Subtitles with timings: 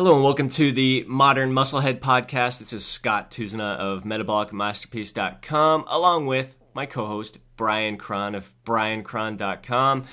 [0.00, 2.58] Hello and welcome to the Modern Musclehead Podcast.
[2.58, 10.04] This is Scott Tousignant of MetabolicMasterpiece.com, along with my co-host Brian Krahn of BrianKrahn.com.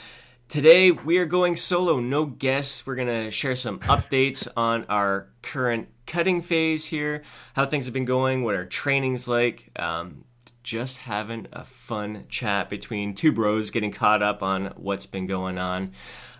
[0.50, 2.86] Today we are going solo, no guests.
[2.86, 7.24] We're going to share some updates on our current cutting phase here,
[7.54, 9.69] how things have been going, what our training's like.
[9.79, 10.26] Um,
[10.63, 15.58] just having a fun chat between two bros, getting caught up on what's been going
[15.58, 15.94] on.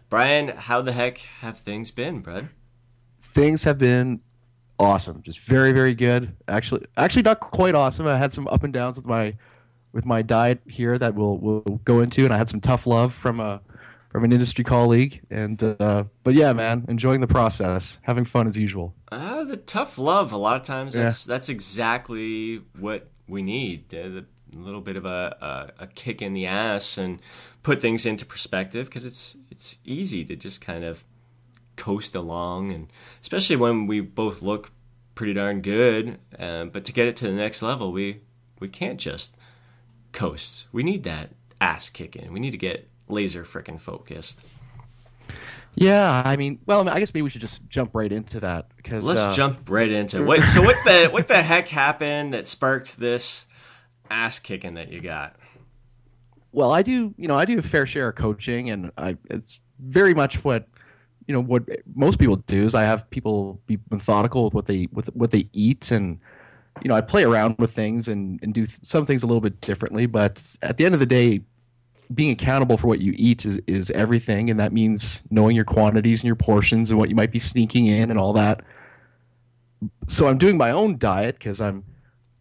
[0.10, 2.50] Brian, how the heck have things been, bud?
[3.38, 4.22] Things have been
[4.80, 6.36] awesome, just very, very good.
[6.48, 8.08] Actually, actually not quite awesome.
[8.08, 9.36] I had some up and downs with my
[9.92, 13.14] with my diet here that we'll we'll go into, and I had some tough love
[13.14, 13.62] from a
[14.10, 15.22] from an industry colleague.
[15.30, 18.96] And uh, but yeah, man, enjoying the process, having fun as usual.
[19.12, 20.32] Uh, the tough love.
[20.32, 21.36] A lot of times, that's yeah.
[21.36, 23.90] that's exactly what we need.
[23.90, 27.22] The little bit of a, a, a kick in the ass and
[27.62, 31.04] put things into perspective because it's it's easy to just kind of
[31.78, 32.92] coast along, and
[33.22, 34.72] especially when we both look
[35.16, 36.20] pretty darn good.
[36.38, 38.22] Uh, but to get it to the next level, we
[38.60, 39.38] we can't just
[40.12, 40.68] coast.
[40.74, 41.30] We need that
[41.62, 42.34] ass kicking.
[42.34, 44.42] We need to get laser freaking focused.
[45.76, 49.06] Yeah, I mean, well, I guess maybe we should just jump right into that because
[49.06, 50.44] let's uh, jump right into what.
[50.50, 53.46] So what the what the heck happened that sparked this
[54.10, 55.36] ass kicking that you got?
[56.52, 59.60] Well, I do, you know, I do a fair share of coaching, and I it's
[59.80, 60.68] very much what
[61.28, 61.64] you know what
[61.96, 65.50] most people do is I have people be methodical with what they with what they
[65.54, 66.20] eat and
[66.82, 69.60] you know I play around with things and and do some things a little bit
[69.62, 71.42] differently but at the end of the day
[72.14, 74.50] being accountable for what you eat is, is everything.
[74.50, 77.88] And that means knowing your quantities and your portions and what you might be sneaking
[77.88, 78.62] in and all that.
[80.08, 81.84] So i'm doing my own diet because i'm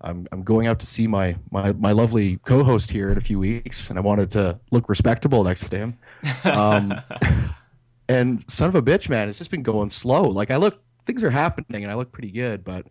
[0.00, 3.38] I'm, I'm going out to see my, my, my lovely co-host here in a few
[3.38, 5.98] weeks and i wanted to look respectable next to him.
[6.44, 6.94] Um,
[8.08, 11.22] and son of a bitch man it's just been going slow like i look things
[11.22, 12.86] are happening and i look pretty good but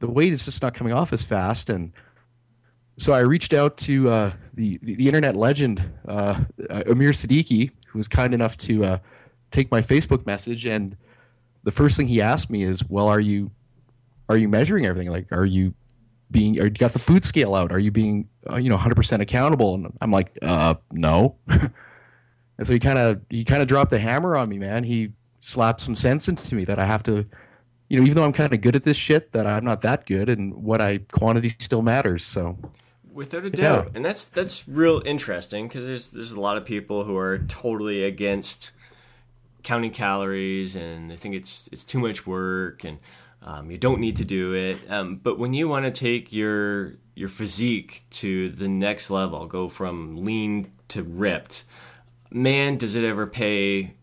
[0.00, 1.92] the weight is just not coming off as fast and
[2.98, 8.08] so I reached out to uh, the, the, internet legend uh, Amir Siddiqui, who was
[8.08, 8.98] kind enough to uh,
[9.52, 10.96] take my Facebook message, and
[11.62, 13.52] the first thing he asked me is, "Well, are you
[14.28, 15.10] are you measuring everything?
[15.10, 15.74] Like, are you
[16.30, 16.60] being?
[16.60, 17.70] Are you got the food scale out?
[17.70, 21.36] Are you being uh, you know 100 percent accountable?" And I'm like, "Uh, no."
[22.58, 24.84] and so he kind of he kind of dropped a hammer on me, man.
[24.84, 27.24] He slapped some sense into me that I have to
[27.88, 30.06] you know, even though I'm kind of good at this shit, that I'm not that
[30.06, 32.24] good, and what I quantity still matters.
[32.24, 32.58] So
[33.10, 33.92] Without a doubt, yeah.
[33.94, 38.04] and that's that's real interesting because there's there's a lot of people who are totally
[38.04, 38.72] against
[39.64, 42.98] counting calories and they think it's it's too much work and
[43.42, 44.78] um, you don't need to do it.
[44.88, 49.68] Um, but when you want to take your your physique to the next level, go
[49.68, 51.64] from lean to ripped,
[52.30, 53.94] man, does it ever pay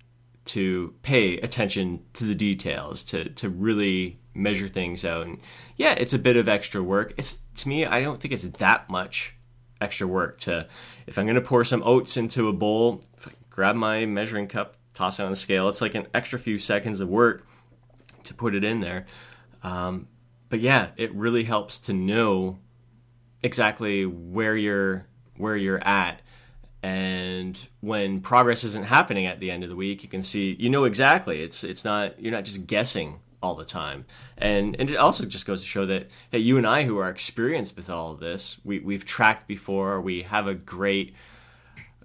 [0.46, 5.26] to pay attention to the details, to to really measure things out.
[5.26, 5.40] And
[5.78, 7.14] yeah, it's a bit of extra work.
[7.18, 9.36] It's to me, I don't think it's that much
[9.82, 10.68] extra work to
[11.08, 13.04] if I'm going to pour some oats into a bowl,
[13.50, 15.68] grab my measuring cup, toss it on the scale.
[15.70, 17.46] It's like an extra few seconds of work
[18.26, 19.06] to put it in there.
[19.64, 20.08] Um,
[20.50, 22.60] but yeah, it really helps to know
[23.42, 26.22] exactly where you're where you're at
[26.86, 30.70] and when progress isn't happening at the end of the week you can see you
[30.70, 34.06] know exactly it's it's not you're not just guessing all the time.
[34.38, 37.10] And and it also just goes to show that hey, you and I who are
[37.10, 41.14] experienced with all of this, we we've tracked before, we have a great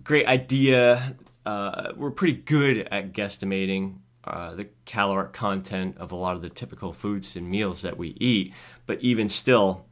[0.05, 1.17] great idea.
[1.47, 6.51] Uh, we're pretty good at guesstimating uh, the caloric content of a lot of the
[6.51, 8.53] typical foods and meals that we eat.
[8.85, 9.87] But even still,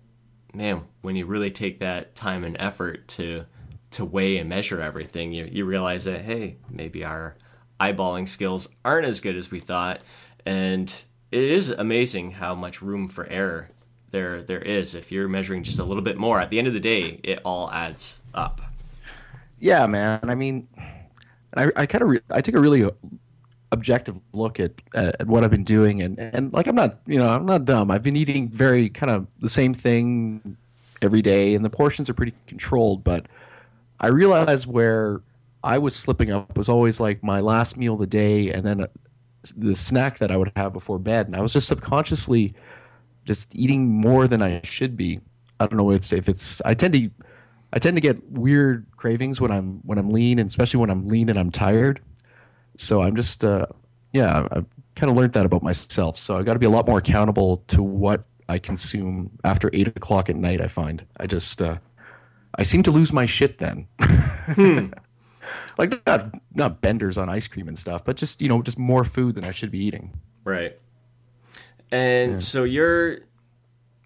[0.53, 3.47] man, when you really take that time and effort to
[3.93, 7.37] to weigh and measure everything, you you realize that hey, maybe our
[7.81, 10.01] eyeballing skills aren't as good as we thought,
[10.45, 10.93] and
[11.31, 13.71] it is amazing how much room for error
[14.11, 16.41] there there is if you're measuring just a little bit more.
[16.41, 18.61] At the end of the day, it all adds up.
[19.59, 20.21] Yeah, man.
[20.23, 20.69] I mean,
[21.57, 22.89] I, I kind of re- I take a really
[23.71, 27.29] objective look at, at what I've been doing, and and like I'm not you know
[27.29, 27.91] I'm not dumb.
[27.91, 30.57] I've been eating very kind of the same thing
[31.03, 33.05] every day, and the portions are pretty controlled.
[33.05, 33.27] But
[34.01, 35.21] I realized where
[35.65, 38.87] I was slipping up was always like my last meal of the day, and then
[39.57, 42.55] the snack that I would have before bed, and I was just subconsciously
[43.25, 45.21] just eating more than I should be.
[45.61, 47.11] I don't know if it's, if it's I tend to
[47.73, 51.09] I tend to get weird cravings when I'm when I'm lean, and especially when I'm
[51.09, 52.01] lean and I'm tired.
[52.77, 53.67] So I'm just uh,
[54.13, 56.17] yeah, I've kind of learned that about myself.
[56.17, 59.89] So I got to be a lot more accountable to what I consume after eight
[59.89, 60.61] o'clock at night.
[60.61, 61.79] I find I just uh,
[62.55, 63.89] I seem to lose my shit then.
[64.01, 64.89] hmm
[65.79, 69.05] like not not benders on ice cream and stuff, but just you know just more
[69.05, 70.19] food than I should be eating.
[70.45, 70.79] Right.
[71.91, 72.39] And yeah.
[72.39, 73.21] so you're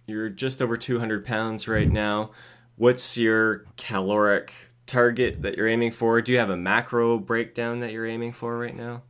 [0.07, 2.31] you're just over 200 pounds right now.
[2.77, 4.53] What's your caloric
[4.87, 6.21] target that you're aiming for?
[6.21, 9.03] Do you have a macro breakdown that you're aiming for right now?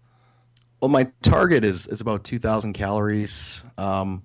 [0.80, 3.64] Well, my target is is about 2,000 calories.
[3.78, 4.22] Um,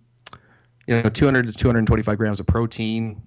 [0.85, 3.21] you know, 200 to 225 grams of protein.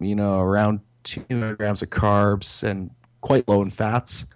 [0.00, 2.90] You know, around 200 grams of carbs, and
[3.20, 4.26] quite low in fats.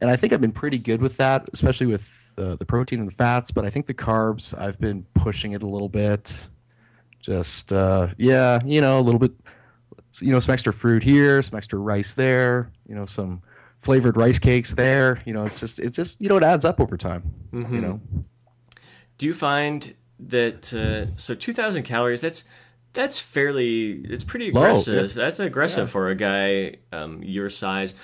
[0.00, 3.08] And I think I've been pretty good with that, especially with the, the protein and
[3.08, 3.50] the fats.
[3.50, 6.46] But I think the carbs, I've been pushing it a little bit.
[7.20, 9.32] Just uh, yeah, you know, a little bit.
[10.20, 12.70] You know, some extra fruit here, some extra rice there.
[12.86, 13.42] You know, some
[13.78, 15.22] flavored rice cakes there.
[15.24, 17.22] You know, it's just it's just you know it adds up over time.
[17.52, 17.74] Mm-hmm.
[17.74, 18.00] You know.
[19.18, 22.20] Do you find that uh, so 2,000 calories?
[22.20, 22.44] That's
[22.92, 25.14] that's fairly it's pretty aggressive.
[25.16, 25.24] Yeah.
[25.24, 25.92] That's aggressive yeah.
[25.92, 27.94] for a guy um, your size.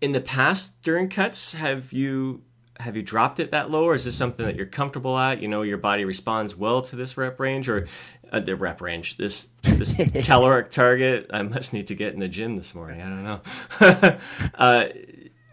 [0.00, 2.42] In the past during cuts, have you
[2.80, 5.40] have you dropped it that low, or is this something that you're comfortable at?
[5.42, 7.88] You know, your body responds well to this rep range, or
[8.30, 11.30] uh, the rep range, this this caloric target.
[11.32, 13.02] I must need to get in the gym this morning.
[13.02, 14.18] I don't know.
[14.54, 14.88] uh,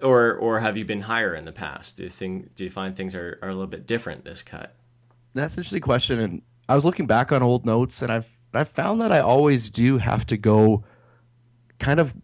[0.02, 1.98] or or have you been higher in the past?
[1.98, 4.76] Do you think do you find things are, are a little bit different this cut?
[5.34, 8.70] That's an interesting question, and I was looking back on old notes, and I've I've
[8.70, 10.84] found that I always do have to go
[11.80, 12.16] kind of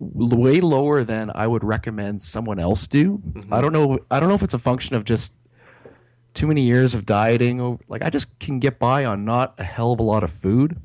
[0.00, 3.18] way lower than I would recommend someone else do.
[3.18, 3.52] Mm-hmm.
[3.52, 3.98] I don't know.
[4.10, 5.32] I don't know if it's a function of just
[6.34, 7.78] too many years of dieting.
[7.88, 10.80] Like I just can get by on not a hell of a lot of food.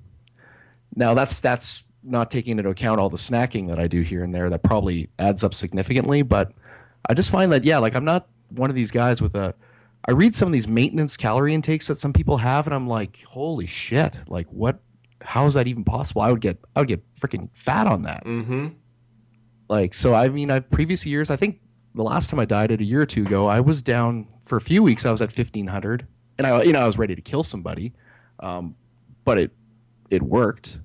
[0.95, 4.33] Now that's that's not taking into account all the snacking that I do here and
[4.33, 4.49] there.
[4.49, 6.21] That probably adds up significantly.
[6.21, 6.51] But
[7.07, 9.53] I just find that yeah, like I'm not one of these guys with a.
[10.05, 13.21] I read some of these maintenance calorie intakes that some people have, and I'm like,
[13.25, 14.17] holy shit!
[14.27, 14.79] Like what?
[15.23, 16.21] How is that even possible?
[16.21, 18.25] I would get I would get freaking fat on that.
[18.25, 18.67] Mm-hmm.
[19.69, 21.59] Like so, I mean, I previous years, I think
[21.95, 24.61] the last time I dieted a year or two ago, I was down for a
[24.61, 25.05] few weeks.
[25.05, 26.05] I was at fifteen hundred,
[26.37, 27.93] and I, you know, I was ready to kill somebody,
[28.39, 28.75] um,
[29.23, 29.51] but it
[30.09, 30.79] it worked.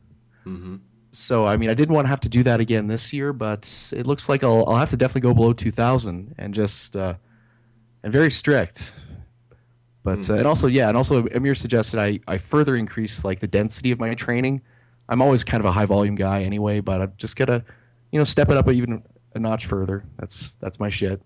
[0.46, 0.76] Mm-hmm.
[1.11, 3.93] So I mean, I didn't want to have to do that again this year, but
[3.96, 7.14] it looks like I'll, I'll have to definitely go below two thousand and just uh,
[8.02, 8.93] and very strict.
[10.03, 10.33] But mm-hmm.
[10.33, 13.91] uh, and also yeah, and also Amir suggested I I further increase like the density
[13.91, 14.62] of my training.
[15.09, 17.65] I'm always kind of a high volume guy anyway, but I'm just gonna
[18.11, 19.03] you know, step it up even
[19.35, 20.05] a notch further.
[20.19, 21.23] That's that's my shit.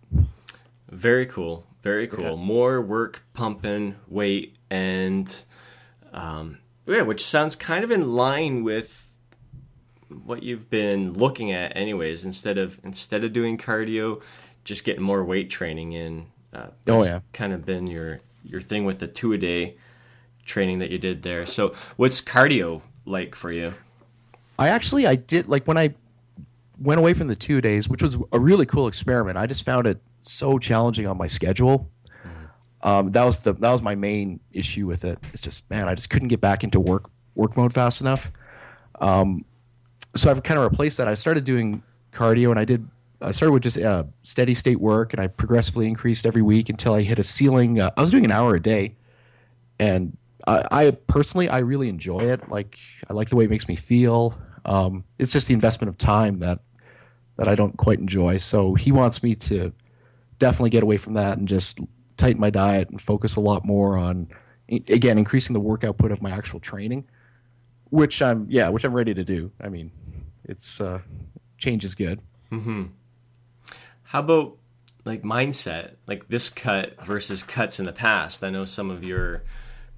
[0.88, 1.66] Very cool.
[1.82, 2.24] Very cool.
[2.24, 2.34] Yeah.
[2.34, 5.34] More work pumping weight and
[6.12, 8.98] um, yeah, which sounds kind of in line with
[10.24, 14.20] what you've been looking at anyways instead of instead of doing cardio
[14.62, 18.84] just getting more weight training in uh, oh yeah kind of been your your thing
[18.84, 19.76] with the two a day
[20.44, 23.72] training that you did there so what's cardio like for you
[24.58, 25.94] i actually i did like when i
[26.82, 29.38] went away from the two days, which was a really cool experiment.
[29.38, 31.90] I just found it so challenging on my schedule.
[32.26, 32.88] Mm-hmm.
[32.88, 35.18] Um, that was the that was my main issue with it.
[35.32, 38.32] It's just man, I just couldn't get back into work work mode fast enough.
[39.00, 39.44] Um,
[40.14, 41.08] so I've kind of replaced that.
[41.08, 42.86] I started doing cardio, and I did.
[43.22, 46.94] I started with just uh, steady state work, and I progressively increased every week until
[46.94, 47.80] I hit a ceiling.
[47.80, 48.96] Uh, I was doing an hour a day,
[49.78, 50.16] and
[50.46, 52.48] I, I personally I really enjoy it.
[52.48, 52.78] Like
[53.08, 54.38] I like the way it makes me feel.
[54.64, 56.60] Um, it's just the investment of time that
[57.36, 58.36] that I don't quite enjoy.
[58.36, 59.72] So he wants me to
[60.38, 61.78] definitely get away from that and just
[62.16, 64.28] tighten my diet and focus a lot more on
[64.68, 67.04] again increasing the work output of my actual training,
[67.90, 69.52] which I'm yeah, which I'm ready to do.
[69.60, 69.90] I mean,
[70.44, 71.00] it's uh,
[71.58, 72.20] change is good.
[72.50, 72.84] Mm-hmm.
[74.12, 74.58] How about
[75.06, 78.44] like mindset, like this cut versus cuts in the past?
[78.44, 79.42] I know some of your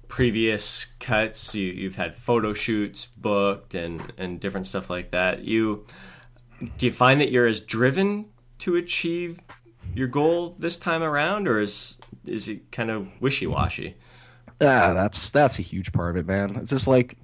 [0.07, 5.43] previous cuts you, you've had photo shoots booked and and different stuff like that.
[5.43, 5.85] You
[6.77, 8.27] do you find that you're as driven
[8.59, 9.41] to achieve
[9.93, 13.97] your goal this time around or is is it kind of wishy-washy?
[14.61, 16.55] Ah that's that's a huge part of it man.
[16.55, 17.17] It's just like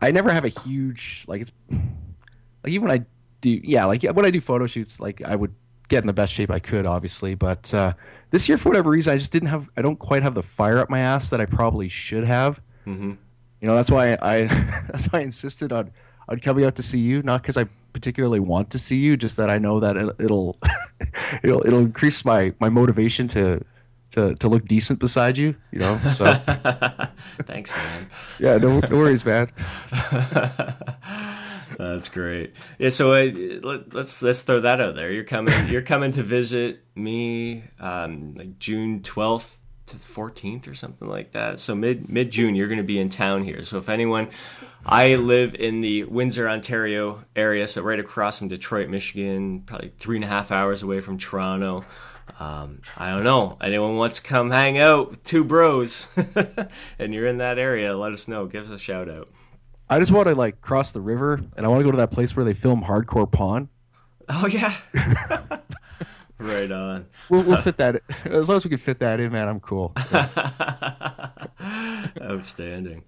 [0.00, 3.04] i never have a huge like it's like even when i
[3.40, 5.54] do yeah like when i do photo shoots like i would
[5.88, 7.92] get in the best shape i could obviously but uh
[8.30, 10.78] this year for whatever reason i just didn't have i don't quite have the fire
[10.78, 13.12] up my ass that i probably should have mm-hmm.
[13.60, 14.44] you know that's why i
[14.88, 15.90] that's why i insisted on
[16.28, 19.36] on coming out to see you not because i particularly want to see you just
[19.36, 20.58] that i know that it'll
[21.42, 23.62] it'll it'll increase my my motivation to
[24.16, 25.98] to, to look decent beside you, you know.
[26.08, 26.32] So,
[27.42, 28.08] thanks, man.
[28.38, 29.50] yeah, no, no worries, man.
[31.78, 32.54] That's great.
[32.78, 33.30] Yeah, so uh,
[33.62, 35.12] let, us let's throw that out there.
[35.12, 35.54] You're coming.
[35.68, 41.32] You're coming to visit me, um, like June twelfth to the fourteenth or something like
[41.32, 41.60] that.
[41.60, 43.62] So mid mid June, you're going to be in town here.
[43.62, 44.28] So if anyone,
[44.86, 50.16] I live in the Windsor, Ontario area, so right across from Detroit, Michigan, probably three
[50.16, 51.84] and a half hours away from Toronto.
[52.40, 53.58] um, I don't know.
[53.60, 56.06] Anyone wants to come hang out with two bros,
[56.98, 58.46] and you're in that area, let us know.
[58.46, 59.28] Give us a shout out.
[59.88, 62.10] I just want to like cross the river, and I want to go to that
[62.10, 63.68] place where they film Hardcore Pawn.
[64.28, 64.74] Oh yeah.
[66.38, 67.06] right on.
[67.28, 69.48] We'll, we'll fit that as long as we can fit that in, man.
[69.48, 69.92] I'm cool.
[72.20, 73.04] Outstanding.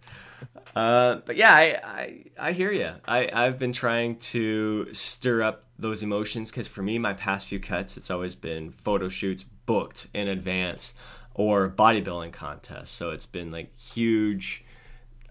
[0.77, 2.93] Uh, but yeah, I, I, I hear you.
[3.07, 7.59] I I've been trying to stir up those emotions because for me, my past few
[7.59, 10.95] cuts, it's always been photo shoots booked in advance
[11.35, 12.91] or bodybuilding contests.
[12.91, 14.65] So it's been like huge.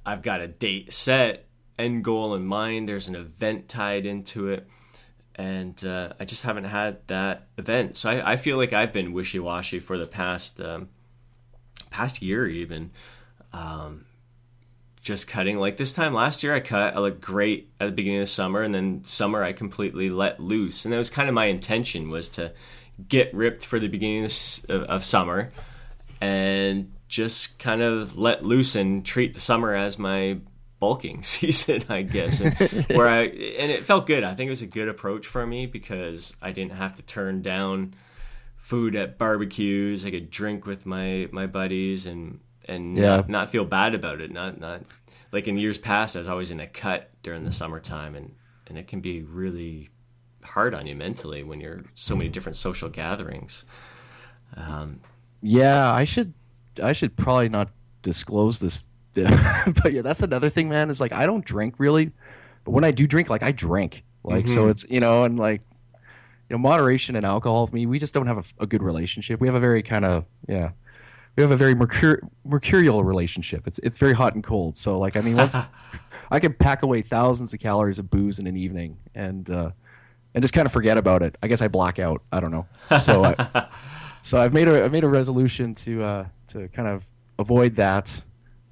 [0.07, 1.47] I've got a date set,
[1.77, 2.87] end goal in mind.
[2.87, 4.65] There's an event tied into it.
[5.35, 7.97] And uh, I just haven't had that event.
[7.97, 10.87] So I, I feel like I've been wishy washy for the past um,
[11.91, 12.91] past year, even.
[13.51, 14.05] Um,
[15.01, 15.59] just cutting.
[15.59, 16.95] Like this time last year, I cut.
[16.95, 20.85] I looked great at the beginning of summer, and then summer I completely let loose.
[20.85, 22.53] And that was kind of my intention was to
[23.07, 25.51] get ripped for the beginning of, of summer,
[26.19, 30.39] and just kind of let loose and treat the summer as my
[30.79, 32.39] bulking season, I guess.
[32.39, 34.23] And where I and it felt good.
[34.23, 37.41] I think it was a good approach for me because I didn't have to turn
[37.41, 37.95] down
[38.57, 40.05] food at barbecues.
[40.05, 43.17] I could drink with my my buddies and and yeah.
[43.17, 44.31] not, not feel bad about it.
[44.31, 44.81] Not not
[45.31, 48.35] like in years past, I was always in a cut during the summertime, and
[48.67, 49.89] and it can be really
[50.43, 53.65] hard on you mentally when you're so many different social gatherings.
[54.55, 55.01] Um,
[55.41, 56.33] yeah, I should
[56.79, 57.69] I should probably not
[58.01, 60.89] disclose this, but yeah, that's another thing, man.
[60.89, 62.11] Is like I don't drink really,
[62.63, 64.53] but when I do drink, like I drink, like mm-hmm.
[64.53, 65.61] so it's you know, and like
[65.93, 69.39] you know, moderation and alcohol with me, we just don't have a, a good relationship.
[69.39, 70.71] We have a very kind of yeah
[71.37, 73.67] we have a very mercur- mercurial relationship.
[73.67, 74.75] It's it's very hot and cold.
[74.75, 75.55] So like I mean, once
[76.31, 79.71] I can pack away thousands of calories of booze in an evening and uh,
[80.33, 81.37] and just kind of forget about it.
[81.43, 82.23] I guess I black out.
[82.31, 82.65] I don't know.
[82.99, 83.35] So I,
[84.27, 88.21] so I've made a I've made a resolution to uh, to kind of avoid that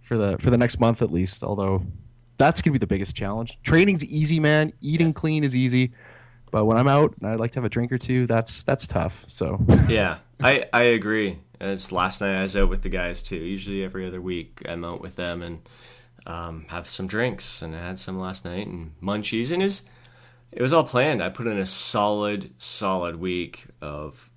[0.02, 1.44] for the for the next month at least.
[1.44, 1.82] Although
[2.38, 3.58] that's gonna be the biggest challenge.
[3.64, 4.74] Training's easy, man.
[4.82, 5.94] Eating clean is easy.
[6.52, 8.86] But when I'm out and I'd like to have a drink or two, that's that's
[8.86, 9.26] tough.
[9.28, 11.40] So yeah, I I agree.
[11.62, 13.38] It's last night I was out with the guys too.
[13.38, 15.62] Usually every other week I'm out with them and
[16.26, 17.62] um, have some drinks.
[17.62, 19.52] And I had some last night and munchies.
[19.52, 19.82] And it was,
[20.52, 21.24] it was all planned.
[21.24, 24.30] I put in a solid, solid week of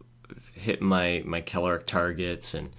[0.59, 2.71] hitting my, my caloric targets and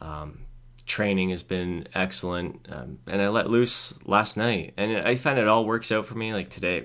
[0.00, 0.46] um,
[0.86, 2.68] training has been excellent.
[2.70, 4.74] Um, and I let loose last night.
[4.76, 6.32] And I find it all works out for me.
[6.32, 6.84] Like today,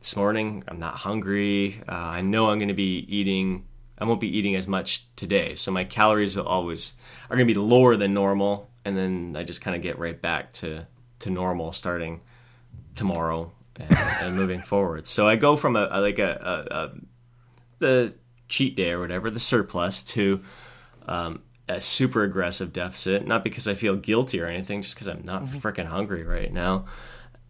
[0.00, 1.82] this morning, I'm not hungry.
[1.88, 3.64] Uh, I know I'm going to be eating
[3.98, 6.94] I won't be eating as much today, so my calories are always
[7.30, 10.20] are going to be lower than normal, and then I just kind of get right
[10.20, 10.86] back to
[11.20, 12.20] to normal starting
[12.96, 15.06] tomorrow and, and moving forward.
[15.06, 16.92] So I go from a, a like a, a, a,
[17.78, 18.14] the
[18.48, 20.42] cheat day or whatever, the surplus, to
[21.06, 23.26] um, a super aggressive deficit.
[23.26, 25.58] Not because I feel guilty or anything, just because I'm not mm-hmm.
[25.58, 26.86] freaking hungry right now.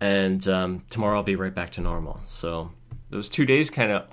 [0.01, 2.21] And um, tomorrow I'll be right back to normal.
[2.27, 2.73] So
[3.11, 4.07] those two days kind of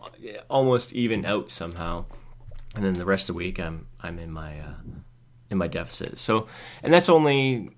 [0.50, 2.06] almost even out somehow
[2.76, 4.74] and then the rest of the week I'm I'm in my uh,
[5.50, 6.20] in my deficit.
[6.20, 6.48] So,
[6.84, 7.72] and that's only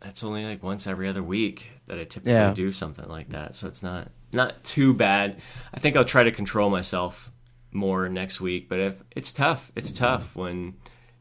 [0.00, 2.54] that's only like once every other week that I typically yeah.
[2.54, 3.54] do something like that.
[3.54, 5.40] So it's not not too bad.
[5.72, 7.30] I think I'll try to control myself
[7.74, 10.74] more next week, but if it's tough, it's tough when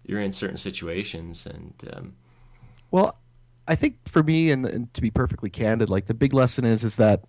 [0.03, 1.73] you're in certain situations and.
[1.91, 2.13] Um,
[2.91, 3.17] well,
[3.67, 6.83] I think for me, and, and to be perfectly candid, like the big lesson is
[6.83, 7.23] is that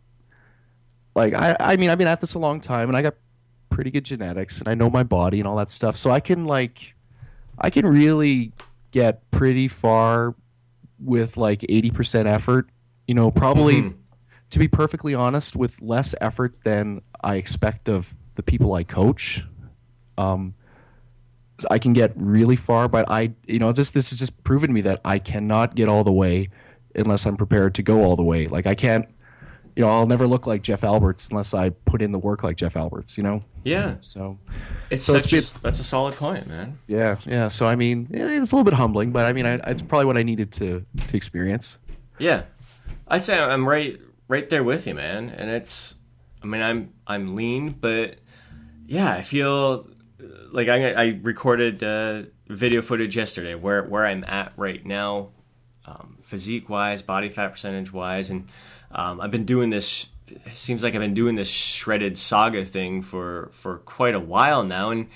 [1.15, 3.15] like I, I mean I've been at this a long time and I got
[3.71, 5.97] pretty good genetics and I know my body and all that stuff.
[5.97, 6.95] So I can like
[7.59, 8.53] I can really
[8.91, 10.35] get pretty far
[10.99, 12.69] with like 80% effort.
[13.07, 13.99] You know, probably mm-hmm.
[14.51, 19.45] to be perfectly honest with less effort than I expect of the people I coach.
[20.19, 20.55] Um
[21.71, 24.75] I can get really far, but I, you know, just this has just proven to
[24.75, 26.49] me that I cannot get all the way
[26.97, 28.49] unless I'm prepared to go all the way.
[28.49, 29.09] Like I can't
[29.77, 32.57] you know, I'll never look like Jeff Alberts unless I put in the work like
[32.57, 33.43] Jeff Alberts, you know?
[33.65, 33.97] Yeah.
[33.97, 34.39] So
[34.91, 36.79] it's so such it's a, that's a solid point, man.
[36.87, 37.17] Yeah.
[37.27, 37.49] Yeah.
[37.49, 40.17] So, I mean, it's a little bit humbling, but I mean, I, it's probably what
[40.17, 41.79] I needed to, to experience.
[42.19, 42.45] Yeah.
[43.09, 45.31] I'd say I'm right, right there with you, man.
[45.31, 45.97] And it's,
[46.43, 48.19] I mean, I'm, I'm lean, but
[48.87, 49.89] yeah, I feel
[50.53, 55.31] like I, I recorded uh, video footage yesterday where, where I'm at right now,
[55.87, 58.31] um, physique wise, body fat percentage wise.
[58.31, 58.49] And,
[58.95, 60.09] um, I've been doing this.
[60.53, 64.91] seems like I've been doing this shredded saga thing for for quite a while now,
[64.91, 65.09] and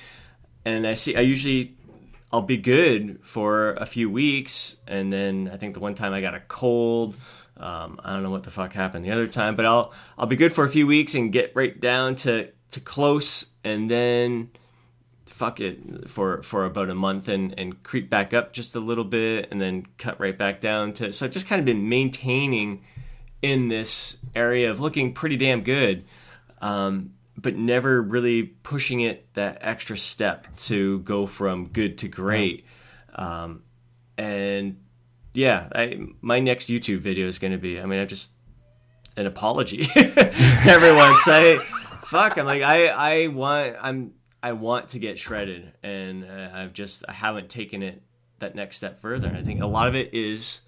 [0.64, 1.76] and I see I usually
[2.32, 6.20] I'll be good for a few weeks, and then I think the one time I
[6.20, 7.16] got a cold.
[7.56, 10.36] Um, I don't know what the fuck happened the other time, but I'll I'll be
[10.36, 14.50] good for a few weeks and get right down to to close, and then
[15.38, 19.04] fuck it for for about a month and and creep back up just a little
[19.04, 22.82] bit and then cut right back down to so I've just kind of been maintaining
[23.40, 26.04] in this area of looking pretty damn good
[26.60, 32.66] um, but never really pushing it that extra step to go from good to great.
[33.14, 33.62] Um,
[34.16, 34.80] and
[35.34, 38.30] yeah I, my next youtube video is going to be i mean i'm just
[39.16, 41.58] an apology to everyone because i
[42.08, 44.12] fuck i'm like i i want i'm
[44.42, 48.02] I want to get shredded, and uh, I've just I haven't taken it
[48.38, 49.28] that next step further.
[49.28, 50.60] And I think a lot of it is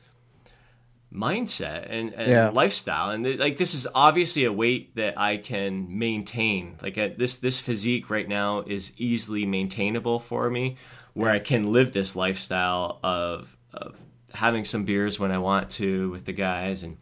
[1.12, 2.50] mindset and, and yeah.
[2.50, 6.78] lifestyle, and th- like this is obviously a weight that I can maintain.
[6.82, 10.76] Like uh, this this physique right now is easily maintainable for me,
[11.14, 13.96] where I can live this lifestyle of of
[14.34, 16.98] having some beers when I want to with the guys and.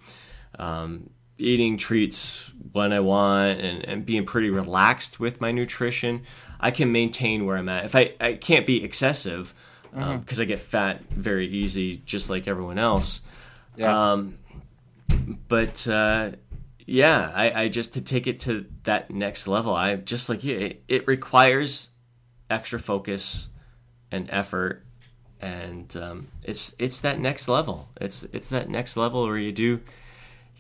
[0.59, 6.23] Um, eating treats when I want and, and being pretty relaxed with my nutrition.
[6.61, 7.85] I can maintain where I'm at.
[7.85, 9.55] If I, I can't be excessive
[9.91, 10.43] because um, mm-hmm.
[10.43, 13.23] I get fat very easy, just like everyone else.
[13.77, 14.13] Yeah.
[14.13, 14.39] Um,
[15.49, 16.33] but uh,
[16.87, 20.59] yeah, I, I, just to take it to that next level, I just like you,
[20.59, 21.91] it, it requires
[22.51, 23.49] extra focus
[24.11, 24.85] and effort,
[25.41, 27.89] and um, it's it's that next level.
[28.01, 29.81] It's it's that next level where you do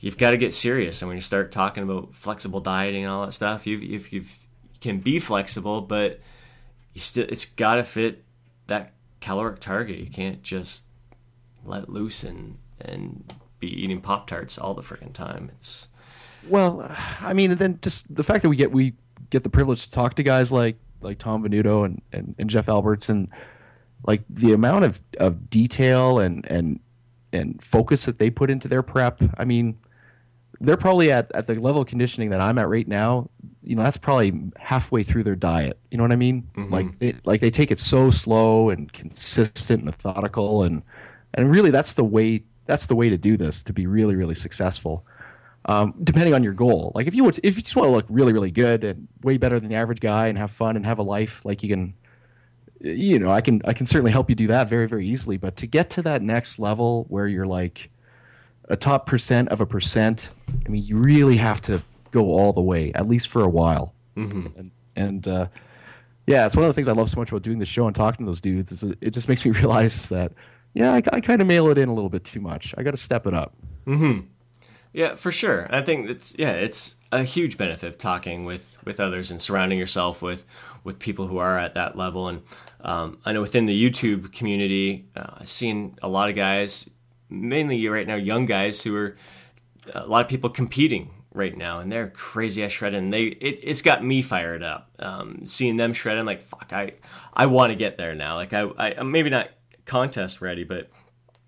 [0.00, 3.26] you've got to get serious, and when you start talking about flexible dieting and all
[3.26, 4.38] that stuff, you if you've
[4.80, 6.20] can be flexible, but
[6.94, 8.24] you still it's got to fit
[8.68, 9.98] that caloric target.
[9.98, 10.84] You can't just
[11.64, 15.50] let loose and and be eating pop tarts all the freaking time.
[15.56, 15.88] It's
[16.48, 16.90] well,
[17.20, 18.94] I mean, then just the fact that we get we
[19.30, 22.68] get the privilege to talk to guys like like Tom Venuto and, and, and Jeff
[22.68, 23.28] Alberts and
[24.06, 26.80] like the amount of, of detail and and
[27.32, 29.20] and focus that they put into their prep.
[29.38, 29.78] I mean,
[30.60, 33.30] they're probably at, at the level of conditioning that I'm at right now.
[33.62, 35.78] You know, that's probably halfway through their diet.
[35.90, 36.48] You know what I mean?
[36.56, 36.72] Mm-hmm.
[36.72, 40.82] Like, they, like they take it so slow and consistent, methodical, and
[41.34, 44.34] and really that's the way that's the way to do this to be really really
[44.34, 45.04] successful.
[45.66, 48.06] Um, depending on your goal, like if you want, if you just want to look
[48.09, 50.98] really really good and way better than the average guy and have fun and have
[50.98, 51.94] a life, like you can,
[52.80, 55.37] you know, I can I can certainly help you do that very very easily.
[55.37, 57.90] But to get to that next level where you're like
[58.68, 60.33] a top percent of a percent.
[60.66, 63.94] I mean, you really have to go all the way, at least for a while.
[64.16, 64.59] Mm-hmm.
[64.59, 65.46] And, and uh,
[66.26, 67.94] yeah, it's one of the things I love so much about doing the show and
[67.94, 68.72] talking to those dudes.
[68.72, 70.33] Is it just makes me realize that
[70.74, 72.74] yeah, I, I kind of mail it in a little bit too much.
[72.76, 73.54] I got to step it up.
[73.87, 74.26] Mm-hmm.
[74.92, 75.66] Yeah, for sure.
[75.70, 79.78] I think it's yeah, it's a huge benefit of talking with with others and surrounding
[79.78, 80.46] yourself with
[80.85, 82.28] with people who are at that level.
[82.28, 82.42] And
[82.81, 86.88] um, I know within the YouTube community, uh, I've seen a lot of guys
[87.30, 89.16] mainly right now young guys who are
[89.94, 93.10] a lot of people competing right now and they're crazy at shredding.
[93.10, 96.92] They it, it's got me fired up um, seeing them shred i'm like fuck i
[97.34, 98.36] i want to get there now.
[98.36, 99.50] Like i i maybe not
[99.84, 100.90] contest ready but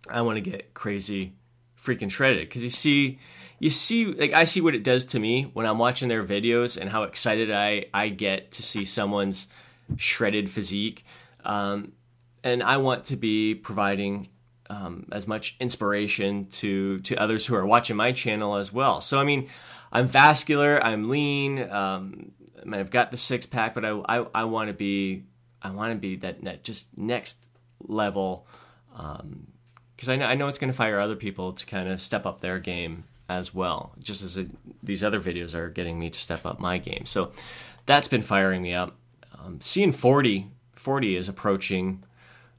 [0.08, 1.34] i want to get crazy
[1.82, 2.48] freaking shredded.
[2.48, 3.18] Because you see
[3.58, 6.80] you see like i see what it does to me when i'm watching their videos
[6.80, 9.48] and how excited i i get to see someone's
[9.96, 11.04] shredded physique.
[11.44, 11.92] Um,
[12.44, 14.28] and i want to be providing
[14.70, 19.00] um, as much inspiration to to others who are watching my channel as well.
[19.00, 19.48] So I mean,
[19.92, 22.30] I'm vascular, I'm lean, um,
[22.61, 25.24] I mean, I've got the six pack, but I I, I want to be
[25.61, 27.44] I want to be that net, just next
[27.80, 28.46] level
[28.92, 32.00] because um, I know I know it's going to fire other people to kind of
[32.00, 34.48] step up their game as well, just as it,
[34.83, 37.06] these other videos are getting me to step up my game.
[37.06, 37.33] So
[37.87, 38.96] that's been firing me up.
[39.38, 42.04] Um, seeing 40 40 is approaching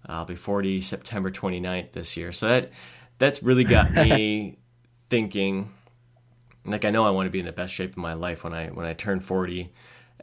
[0.05, 2.31] I'll be 40 September 29th this year.
[2.31, 2.71] So that
[3.17, 4.57] that's really got me
[5.09, 5.71] thinking.
[6.65, 8.53] Like I know I want to be in the best shape of my life when
[8.53, 9.71] I when I turn 40,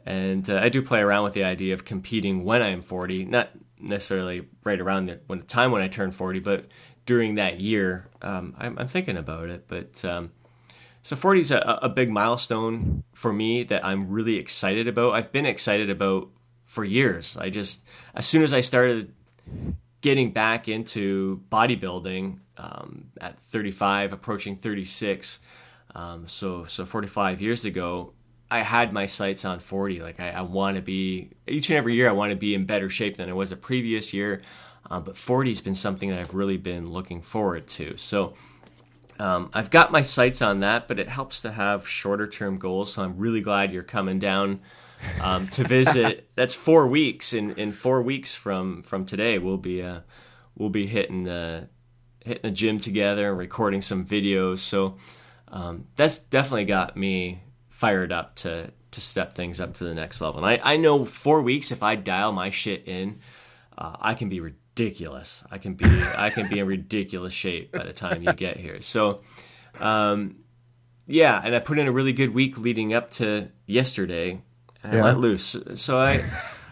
[0.05, 3.49] and uh, I do play around with the idea of competing when I'm 40, not
[3.79, 6.65] necessarily right around the, when the time when I turn 40, but
[7.05, 9.65] during that year, um, I'm, I'm, thinking about it.
[9.67, 10.31] But um,
[11.01, 15.13] so 40 is a, a big milestone for me that I'm really excited about.
[15.13, 16.29] I've been excited about
[16.65, 17.35] for years.
[17.35, 17.81] I just
[18.13, 19.13] as soon as I started
[20.01, 25.39] getting back into bodybuilding um, at 35, approaching 36.
[25.95, 28.13] Um, so so 45 years ago,
[28.51, 30.01] I had my sights on 40.
[30.01, 32.09] Like I, I want to be each and every year.
[32.09, 34.41] I want to be in better shape than I was the previous year.
[34.89, 37.95] Um, but 40 has been something that I've really been looking forward to.
[37.97, 38.33] So
[39.19, 42.93] um, I've got my sights on that, but it helps to have shorter term goals.
[42.93, 44.61] So I'm really glad you're coming down
[45.21, 46.29] um, to visit.
[46.35, 47.33] That's four weeks.
[47.33, 50.01] In in four weeks from from today, we'll be uh,
[50.55, 51.69] we'll be hitting the
[52.23, 54.59] hitting the gym together and recording some videos.
[54.59, 54.97] So
[55.47, 60.21] um, that's definitely got me fired up to to step things up to the next
[60.21, 60.43] level.
[60.43, 63.19] And I, I know four weeks if I dial my shit in,
[63.77, 65.43] uh, I can be ridiculous.
[65.51, 65.85] I can be
[66.17, 68.81] I can be in ridiculous shape by the time you get here.
[68.81, 69.21] So,
[69.79, 70.37] um,
[71.07, 74.41] yeah, and I put in a really good week leading up to yesterday,
[74.83, 74.99] and yeah.
[74.99, 75.57] I let loose.
[75.75, 76.23] So I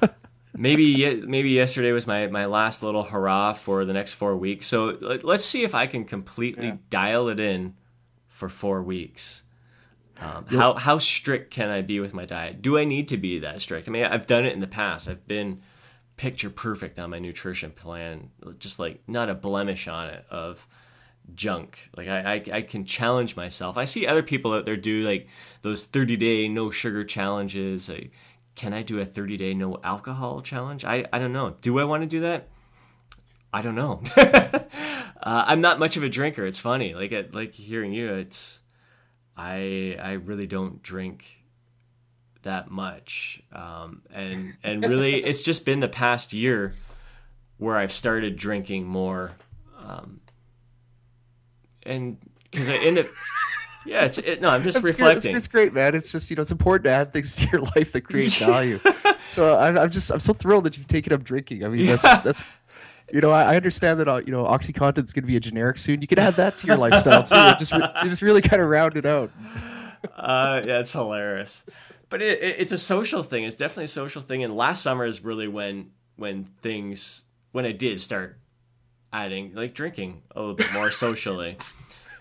[0.56, 4.68] maybe maybe yesterday was my my last little hurrah for the next four weeks.
[4.68, 6.78] So let's see if I can completely yeah.
[6.90, 7.76] dial it in
[8.28, 9.44] for four weeks.
[10.20, 10.62] Um, yep.
[10.62, 12.62] How how strict can I be with my diet?
[12.62, 13.88] Do I need to be that strict?
[13.88, 15.08] I mean, I've done it in the past.
[15.08, 15.62] I've been
[16.16, 20.68] picture perfect on my nutrition plan, just like not a blemish on it of
[21.36, 21.90] junk.
[21.96, 23.78] Like I, I, I can challenge myself.
[23.78, 25.28] I see other people out there do like
[25.62, 27.90] those 30 day no sugar challenges.
[27.90, 28.12] Like,
[28.56, 30.86] can I do a 30 day no alcohol challenge?
[30.86, 31.56] I, I don't know.
[31.62, 32.48] Do I want to do that?
[33.54, 34.02] I don't know.
[34.18, 34.64] uh,
[35.24, 36.46] I'm not much of a drinker.
[36.46, 36.94] It's funny.
[36.94, 38.60] Like like hearing you, it's
[39.36, 41.26] I I really don't drink
[42.44, 46.74] that much, um, and and really it's just been the past year
[47.58, 49.32] where I've started drinking more,
[49.80, 50.20] um,
[51.88, 52.18] and
[52.52, 53.08] because I end up.
[53.86, 54.50] Yeah, it's it, no.
[54.50, 55.34] I'm just That's reflecting.
[55.34, 55.96] It's, it's, great, man.
[55.96, 58.80] It's just you know it's important to add things to your life that create value.
[59.28, 61.64] so I'm, I'm just I'm so thrilled that you've taken up drinking.
[61.64, 62.18] I mean that's yeah.
[62.18, 62.44] that's
[63.12, 66.02] you know, I, understand that uh, you know OxyContin's going to be a generic soon.
[66.02, 67.36] You can add that to your lifestyle too.
[67.36, 69.32] You just re- just really kind of round it out.
[70.18, 71.64] uh, yeah, it's hilarious,
[72.10, 73.46] but it, it, it's a social thing.
[73.46, 74.44] It's definitely a social thing.
[74.44, 77.24] And last summer is really when when things
[77.54, 78.40] when I did start
[79.18, 81.58] adding like drinking a little bit more socially.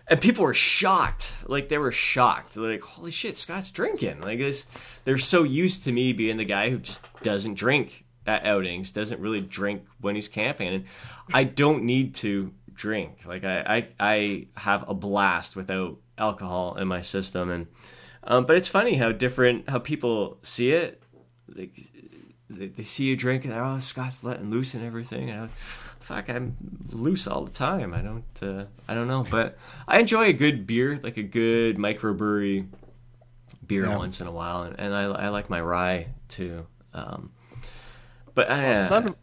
[0.08, 1.34] And people were shocked.
[1.46, 2.54] Like they were shocked.
[2.54, 4.66] They're like, "Holy shit, Scott's drinking!" Like this,
[5.04, 9.20] they're so used to me being the guy who just doesn't drink at outings, doesn't
[9.20, 10.84] really drink when he's camping, and
[11.34, 13.26] I don't need to drink.
[13.26, 17.66] Like I, I, I have a blast without alcohol in my system, and
[18.22, 21.02] um, but it's funny how different how people see it.
[21.52, 21.74] Like,
[22.48, 25.30] they, they see you drinking, oh Scott's letting loose and everything.
[26.06, 26.56] Fuck, I'm
[26.92, 27.92] loose all the time.
[27.92, 31.78] I don't, uh, I don't know, but I enjoy a good beer, like a good
[31.78, 32.68] microbrewery
[33.66, 33.96] beer yeah.
[33.96, 36.64] once in a while, and, and I, I like my rye too.
[36.94, 37.32] Um,
[38.34, 39.16] but I, well, some,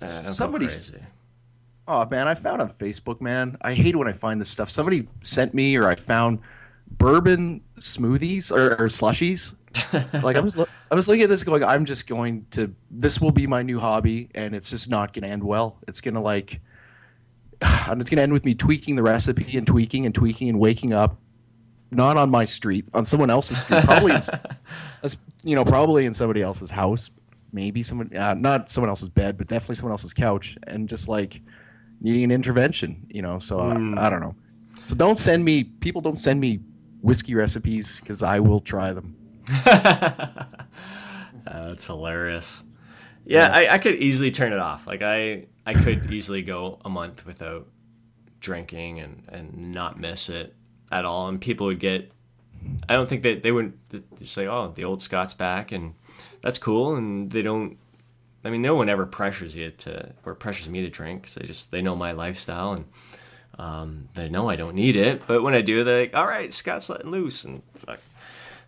[0.00, 0.92] uh, somebody's.
[1.88, 3.56] Oh man, I found on Facebook, man.
[3.60, 4.70] I hate when I find this stuff.
[4.70, 6.38] Somebody sent me, or I found
[6.90, 9.54] bourbon smoothies or, or slushies.
[10.22, 10.58] like I was,
[10.90, 12.74] I was looking at this, going, I'm just going to.
[12.90, 15.78] This will be my new hobby, and it's just not going to end well.
[15.86, 16.60] It's going to like,
[17.62, 20.58] and it's going to end with me tweaking the recipe and tweaking and tweaking and
[20.58, 21.18] waking up,
[21.90, 24.22] not on my street, on someone else's street, probably, in,
[25.44, 27.10] you know, probably in somebody else's house,
[27.52, 31.40] maybe someone uh, not someone else's bed, but definitely someone else's couch, and just like
[32.00, 33.38] needing an intervention, you know.
[33.38, 33.98] So uh, mm.
[33.98, 34.34] I don't know.
[34.86, 36.00] So don't send me people.
[36.00, 36.60] Don't send me
[37.00, 39.16] whiskey recipes because I will try them.
[41.44, 42.62] That's hilarious.
[43.24, 43.70] Yeah, yeah.
[43.70, 44.86] I, I could easily turn it off.
[44.86, 47.68] Like I, I could easily go a month without
[48.40, 50.54] drinking and and not miss it
[50.90, 52.10] at all, and people would get.
[52.88, 53.76] I don't think that they wouldn't
[54.18, 55.94] just say, "Oh, the old Scott's back," and
[56.42, 56.96] that's cool.
[56.96, 57.78] And they don't.
[58.44, 61.24] I mean, no one ever pressures you to or pressures me to drink.
[61.24, 62.86] Cause they just they know my lifestyle and
[63.58, 65.26] um, they know I don't need it.
[65.26, 68.00] But when I do, they're like, "All right, Scott's letting loose," and fuck.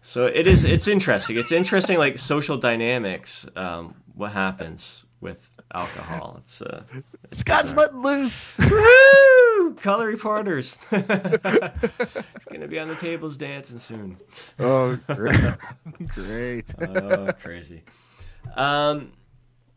[0.03, 0.65] So it is.
[0.65, 1.37] It's interesting.
[1.37, 3.47] It's interesting, like social dynamics.
[3.55, 6.37] Um, what happens with alcohol?
[6.43, 6.83] It's uh,
[7.31, 8.51] Scott's letting loose.
[8.59, 9.75] Woo!
[9.75, 10.79] Color reporters.
[10.91, 14.17] it's gonna be on the tables dancing soon.
[14.59, 15.55] Oh, great!
[16.15, 16.75] great.
[16.81, 17.85] oh, crazy.
[18.57, 19.13] Um,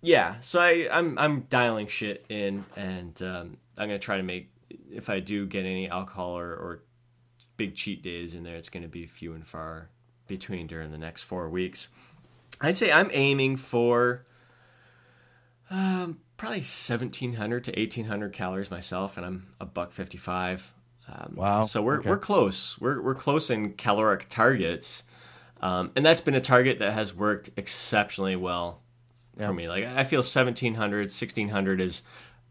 [0.02, 0.40] yeah.
[0.40, 4.53] So I, I'm I'm dialing shit in, and um, I'm gonna try to make
[4.92, 6.84] if I do get any alcohol or, or
[7.58, 9.90] big cheat days in there, it's gonna be few and far
[10.28, 11.90] between during the next four weeks.
[12.62, 14.26] I'd say I'm aiming for
[15.70, 20.74] um, probably 1700 to 1800 calories myself, and I'm a buck 55.
[21.08, 21.62] Um, wow.
[21.62, 22.10] So we're, okay.
[22.10, 22.80] we're close.
[22.80, 25.04] We're, we're close in caloric targets.
[25.62, 28.82] Um, and that's been a target that has worked exceptionally well
[29.38, 29.48] yeah.
[29.48, 29.68] for me.
[29.68, 32.04] Like I feel 1700, 1600 is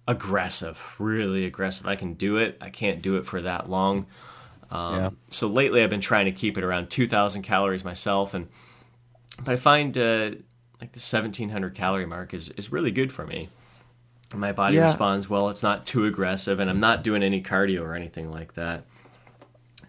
[0.06, 1.86] aggressive, really aggressive.
[1.86, 2.58] I can do it.
[2.60, 4.06] I can't do it for that long.
[4.70, 5.10] Um, yeah.
[5.30, 8.48] So lately, I've been trying to keep it around 2,000 calories myself, and
[9.38, 10.32] but I find uh,
[10.80, 13.50] like the 1,700 calorie mark is is really good for me.
[14.34, 14.84] My body yeah.
[14.84, 15.50] responds well.
[15.50, 18.84] It's not too aggressive, and I'm not doing any cardio or anything like that.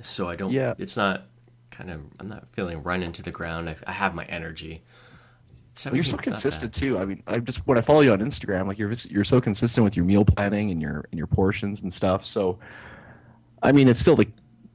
[0.01, 0.51] So I don't.
[0.51, 0.73] Yeah.
[0.77, 1.27] It's not
[1.71, 2.01] kind of.
[2.19, 3.69] I'm not feeling run into the ground.
[3.69, 4.83] I, I have my energy.
[5.91, 6.99] You're so consistent too.
[6.99, 9.83] I mean, I just when I follow you on Instagram, like you're you're so consistent
[9.83, 12.25] with your meal planning and your and your portions and stuff.
[12.25, 12.59] So,
[13.63, 14.27] I mean, it's still the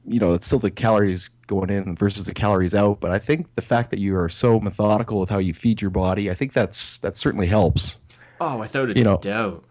[0.05, 2.99] you know, it's still the calories going in versus the calories out.
[2.99, 5.91] But I think the fact that you are so methodical with how you feed your
[5.91, 7.97] body, I think that's that certainly helps.
[8.41, 9.63] Oh, without a you know, doubt.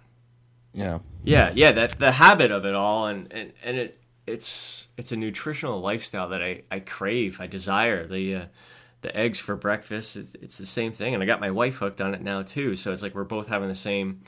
[0.73, 0.99] Yeah.
[1.25, 1.73] Yeah, yeah.
[1.73, 6.29] That the habit of it all, and and, and it it's it's a nutritional lifestyle
[6.29, 8.07] that I I crave, I desire.
[8.07, 8.45] The uh,
[9.01, 12.01] the eggs for breakfast, it's, it's the same thing, and I got my wife hooked
[12.01, 12.77] on it now too.
[12.77, 14.23] So it's like we're both having the same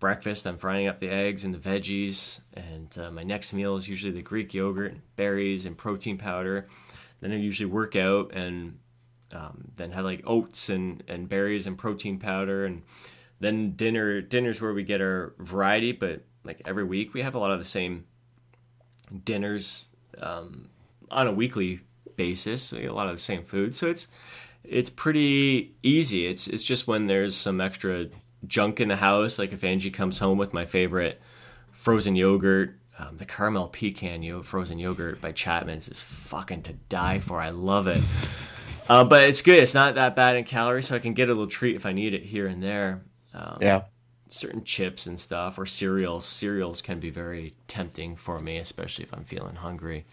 [0.00, 0.46] breakfast.
[0.46, 4.12] I'm frying up the eggs and the veggies, and uh, my next meal is usually
[4.12, 6.68] the Greek yogurt, and berries, and protein powder.
[7.20, 8.78] Then I usually work out and
[9.32, 12.82] um, then have like oats and, and berries and protein powder, and
[13.40, 14.20] then dinner.
[14.20, 17.58] Dinner's where we get our variety, but like every week we have a lot of
[17.58, 18.06] the same
[19.24, 20.68] dinners um,
[21.10, 21.80] on a weekly
[22.16, 22.62] basis.
[22.62, 24.08] So a lot of the same food, so it's
[24.64, 26.26] it's pretty easy.
[26.26, 28.06] It's it's just when there's some extra
[28.46, 31.20] junk in the house, like if Angie comes home with my favorite
[31.72, 37.18] frozen yogurt, um, the caramel pecan yo- frozen yogurt by Chapman's is fucking to die
[37.18, 37.40] for.
[37.40, 38.02] I love it.
[38.88, 39.62] Uh, but it's good.
[39.62, 41.92] It's not that bad in calories, so I can get a little treat if I
[41.92, 43.02] need it here and there.
[43.32, 43.82] Um, yeah.
[44.28, 46.24] Certain chips and stuff or cereals.
[46.24, 50.04] Cereals can be very tempting for me, especially if I'm feeling hungry.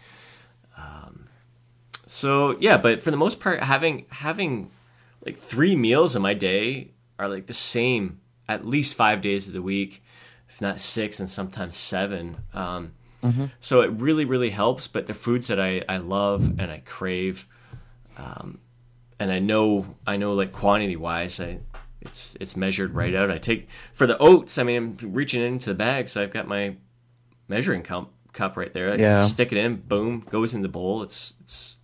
[0.76, 1.26] Um,
[2.10, 4.72] so yeah, but for the most part, having having
[5.24, 9.52] like three meals in my day are like the same at least five days of
[9.52, 10.02] the week,
[10.48, 12.38] if not six, and sometimes seven.
[12.52, 13.44] Um, mm-hmm.
[13.60, 14.88] So it really, really helps.
[14.88, 17.46] But the foods that I, I love and I crave,
[18.16, 18.58] um,
[19.20, 21.60] and I know I know like quantity wise, I
[22.00, 23.30] it's it's measured right out.
[23.30, 24.58] I take for the oats.
[24.58, 26.74] I mean, I'm reaching into the bag, so I've got my
[27.46, 28.90] measuring cup cup right there.
[28.90, 29.26] I yeah.
[29.26, 31.04] stick it in, boom, goes in the bowl.
[31.04, 31.76] It's it's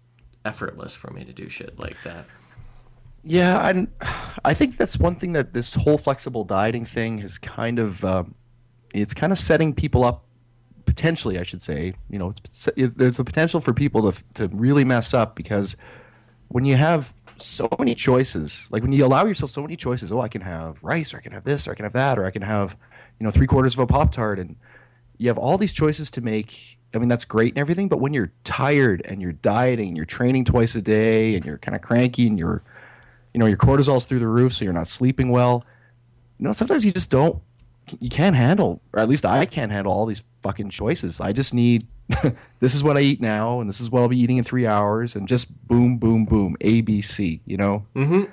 [0.47, 2.25] effortless for me to do shit like that.
[3.25, 3.87] Yeah, I
[4.45, 8.35] I think that's one thing that this whole flexible dieting thing has kind of um,
[8.95, 10.25] it's kind of setting people up
[10.85, 11.95] potentially, I should say.
[12.09, 12.33] You know,
[12.77, 15.77] there's the potential for people to to really mess up because
[16.49, 20.21] when you have so many choices, like when you allow yourself so many choices, oh,
[20.21, 22.25] I can have rice, or I can have this, or I can have that, or
[22.25, 22.77] I can have,
[23.19, 24.57] you know, three quarters of a pop tart, and
[25.19, 28.15] you have all these choices to make I mean, that's great and everything, but when
[28.15, 32.27] you're tired and you're dieting, you're training twice a day, and you're kind of cranky,
[32.27, 32.63] and you're,
[33.35, 35.65] you know, your cortisol's through the roof, so you're not sleeping well.
[36.39, 37.41] You know, sometimes you just don't,
[38.01, 41.21] you can't handle, or at least I can't handle all these fucking choices.
[41.21, 41.87] I just need,
[42.61, 44.67] this is what I eat now, and this is what I'll be eating in three
[44.67, 47.41] hours, and just boom, boom, boom, A, B, C.
[47.45, 47.87] You know.
[47.95, 48.25] Mm-hmm.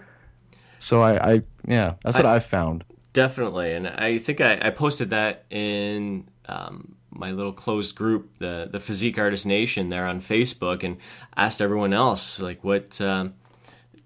[0.77, 2.83] So I, I yeah, that's what I, I've found.
[3.13, 6.27] Definitely, and I think I, I posted that in.
[6.45, 10.97] Um, my little closed group, the the Physique Artist Nation, there on Facebook, and
[11.35, 13.35] asked everyone else like, what um,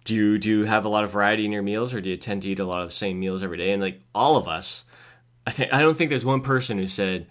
[0.03, 0.49] do you do?
[0.49, 2.59] You have a lot of variety in your meals, or do you tend to eat
[2.59, 3.71] a lot of the same meals every day?
[3.71, 4.85] And like all of us,
[5.45, 7.27] I think I don't think there's one person who said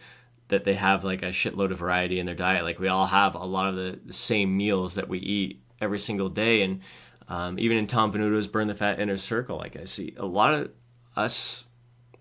[0.49, 2.65] that they have like a shitload of variety in their diet.
[2.65, 5.99] Like we all have a lot of the, the same meals that we eat every
[5.99, 6.81] single day, and
[7.29, 10.55] um, even in Tom Venuto's Burn the Fat Inner Circle, like I see a lot
[10.55, 10.71] of
[11.17, 11.65] us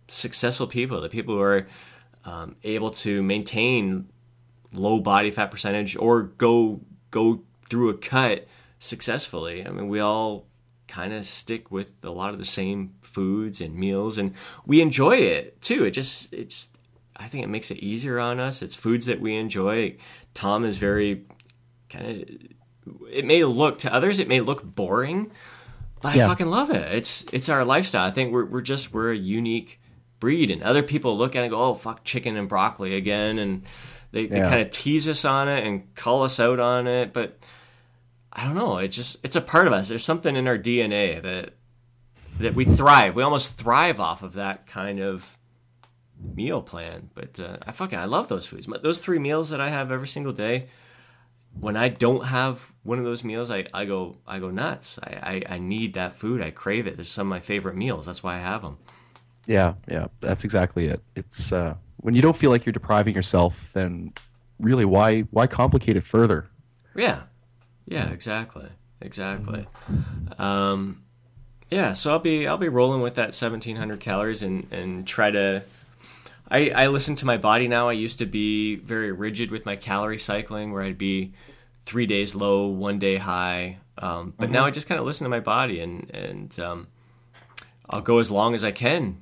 [0.07, 1.67] successful people, the people who are
[2.25, 4.09] um, able to maintain
[4.73, 8.47] low body fat percentage or go go through a cut
[8.79, 9.65] successfully.
[9.65, 10.47] I mean, we all
[10.87, 14.33] kind of stick with a lot of the same foods and meals, and
[14.65, 15.85] we enjoy it too.
[15.85, 16.69] It just it's
[17.15, 18.61] I think it makes it easier on us.
[18.61, 19.97] It's foods that we enjoy.
[20.33, 21.25] Tom is very
[21.89, 22.29] kind of.
[23.11, 25.31] It may look to others, it may look boring,
[26.01, 26.25] but yeah.
[26.25, 26.93] I fucking love it.
[26.93, 28.05] It's it's our lifestyle.
[28.05, 29.79] I think we're we're just we're a unique
[30.19, 30.51] breed.
[30.51, 33.39] And other people look at it and go, oh, fuck chicken and broccoli again.
[33.39, 33.63] And
[34.11, 34.27] they, yeah.
[34.29, 37.13] they kind of tease us on it and call us out on it.
[37.13, 37.37] But
[38.31, 38.77] I don't know.
[38.77, 39.89] It just, it's a part of us.
[39.89, 41.53] There's something in our DNA that,
[42.39, 43.15] that we thrive.
[43.15, 45.37] We almost thrive off of that kind of
[46.33, 47.09] meal plan.
[47.13, 48.67] But uh, I fucking, I love those foods.
[48.81, 50.67] Those three meals that I have every single day,
[51.59, 54.99] when I don't have one of those meals, I, I go I go nuts.
[55.01, 56.41] I, I, I need that food.
[56.41, 56.97] I crave it.
[56.97, 58.05] There's some of my favorite meals.
[58.05, 58.77] That's why I have them.
[59.47, 61.01] Yeah, yeah, that's exactly it.
[61.15, 64.13] It's uh, when you don't feel like you're depriving yourself, then
[64.59, 66.47] really, why why complicate it further?
[66.95, 67.23] Yeah,
[67.87, 68.69] yeah, exactly,
[69.01, 69.67] exactly.
[70.37, 71.03] Um,
[71.69, 75.63] yeah, so I'll be I'll be rolling with that 1700 calories and and try to.
[76.47, 77.89] I, I listen to my body now.
[77.89, 81.33] I used to be very rigid with my calorie cycling, where I'd be
[81.87, 83.79] three days low, one day high.
[83.97, 84.53] Um, but mm-hmm.
[84.53, 86.87] now I just kind of listen to my body, and and um,
[87.89, 89.21] I'll go as long as I can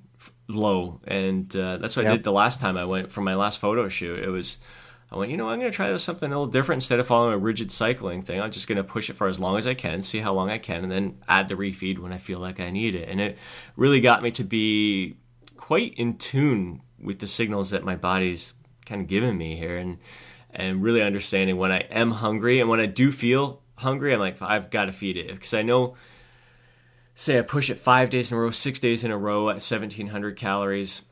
[0.53, 2.13] low, and uh, that's what yep.
[2.13, 4.19] I did the last time I went for my last photo shoot.
[4.19, 4.57] It was
[5.13, 7.35] I went, you know, I'm going to try something a little different instead of following
[7.35, 8.41] a rigid cycling thing.
[8.41, 10.49] I'm just going to push it for as long as I can, see how long
[10.49, 13.07] I can, and then add the refeed when I feel like I need it.
[13.07, 13.37] And it
[13.75, 15.17] really got me to be
[15.55, 18.53] quite in tune with the signals that my body's
[18.87, 19.99] kind of giving me here, and
[20.49, 24.41] and really understanding when I am hungry and when I do feel hungry, I'm like,
[24.41, 25.95] I've got to feed it because I know.
[27.15, 29.61] Say I push it five days in a row, six days in a row at
[29.61, 31.03] 1700 calories,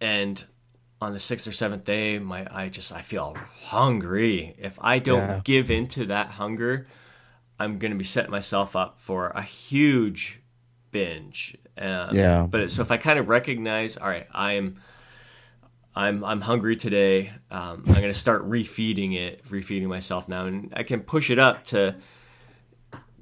[0.00, 0.44] and
[1.00, 4.54] on the sixth or seventh day, my I just I feel hungry.
[4.58, 5.40] If I don't yeah.
[5.44, 6.86] give into that hunger,
[7.58, 10.40] I'm going to be setting myself up for a huge
[10.90, 11.56] binge.
[11.76, 12.46] Um, yeah.
[12.48, 14.80] But so if I kind of recognize, all right, I'm
[15.94, 17.32] I'm I'm hungry today.
[17.50, 21.38] Um, I'm going to start refeeding it, refeeding myself now, and I can push it
[21.38, 21.96] up to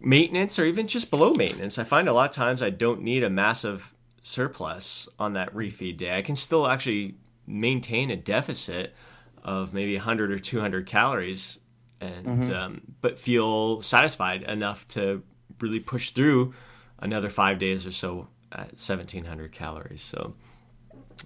[0.01, 1.79] maintenance or even just below maintenance.
[1.79, 5.99] I find a lot of times I don't need a massive surplus on that refeed
[5.99, 6.17] day.
[6.17, 7.15] I can still actually
[7.47, 8.95] maintain a deficit
[9.43, 11.61] of maybe 100 or 200 calories
[12.01, 12.53] and mm-hmm.
[12.53, 15.23] um, but feel satisfied enough to
[15.61, 16.53] really push through
[16.99, 20.35] another five days or so at 1700 calories so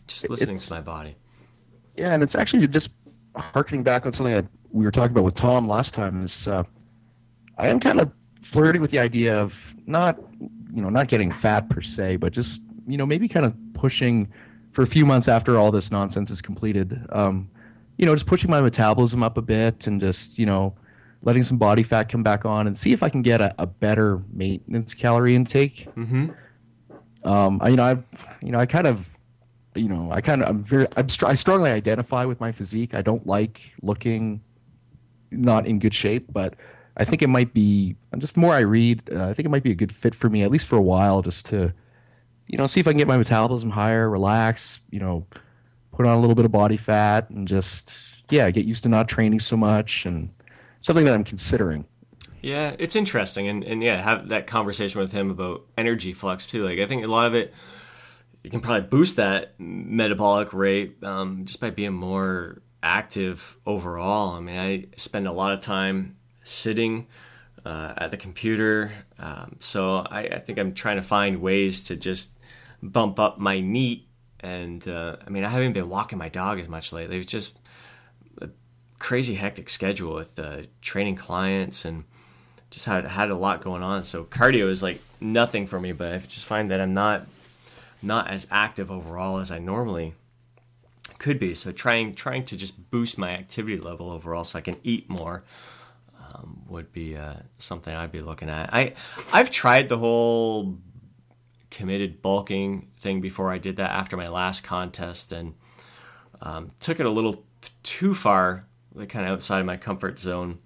[0.06, 1.16] just listening it's, to my body
[1.96, 2.90] yeah, and it's actually just
[3.36, 6.22] harkening back on something that we were talking about with Tom last time.
[6.22, 6.64] Is uh,
[7.58, 9.54] I am kind of flirting with the idea of
[9.86, 10.18] not,
[10.72, 14.28] you know, not getting fat per se, but just you know maybe kind of pushing
[14.72, 17.00] for a few months after all this nonsense is completed.
[17.10, 17.50] Um,
[17.96, 20.74] you know, just pushing my metabolism up a bit and just you know
[21.22, 23.66] letting some body fat come back on and see if I can get a, a
[23.66, 25.86] better maintenance calorie intake.
[25.94, 26.30] Mm-hmm.
[27.28, 27.98] Um, I, you know, I,
[28.40, 29.18] you know, I kind of
[29.74, 32.94] you know, I kind of, I'm very, I'm str- I strongly identify with my physique.
[32.94, 34.40] I don't like looking
[35.30, 36.54] not in good shape, but
[36.96, 39.62] I think it might be, just the more I read, uh, I think it might
[39.62, 41.72] be a good fit for me, at least for a while, just to,
[42.46, 45.26] you know, see if I can get my metabolism higher, relax, you know,
[45.92, 49.08] put on a little bit of body fat and just, yeah, get used to not
[49.08, 50.30] training so much and
[50.80, 51.84] something that I'm considering.
[52.42, 53.48] Yeah, it's interesting.
[53.48, 56.64] And, and yeah, have that conversation with him about energy flux too.
[56.64, 57.54] Like, I think a lot of it,
[58.42, 64.36] you can probably boost that metabolic rate um, just by being more active overall.
[64.36, 66.16] I mean, I spend a lot of time
[66.50, 67.06] sitting
[67.64, 71.96] uh, at the computer, um, so I, I, think I'm trying to find ways to
[71.96, 72.32] just
[72.82, 74.08] bump up my NEAT.
[74.40, 77.18] And uh, I mean, I haven't been walking my dog as much lately.
[77.18, 77.58] It's just
[78.40, 78.48] a
[78.98, 82.04] crazy hectic schedule with uh, training clients and
[82.70, 84.04] just had had a lot going on.
[84.04, 87.26] So cardio is like nothing for me, but I just find that I'm not
[88.02, 90.14] not as active overall as I normally
[91.18, 91.54] could be.
[91.54, 95.44] So trying trying to just boost my activity level overall so I can eat more
[96.70, 98.72] would be uh, something I'd be looking at.
[98.72, 98.94] I
[99.32, 100.78] I've tried the whole
[101.70, 103.50] committed bulking thing before.
[103.50, 105.54] I did that after my last contest and
[106.40, 107.44] um, took it a little
[107.82, 110.58] too far, like kind of outside of my comfort zone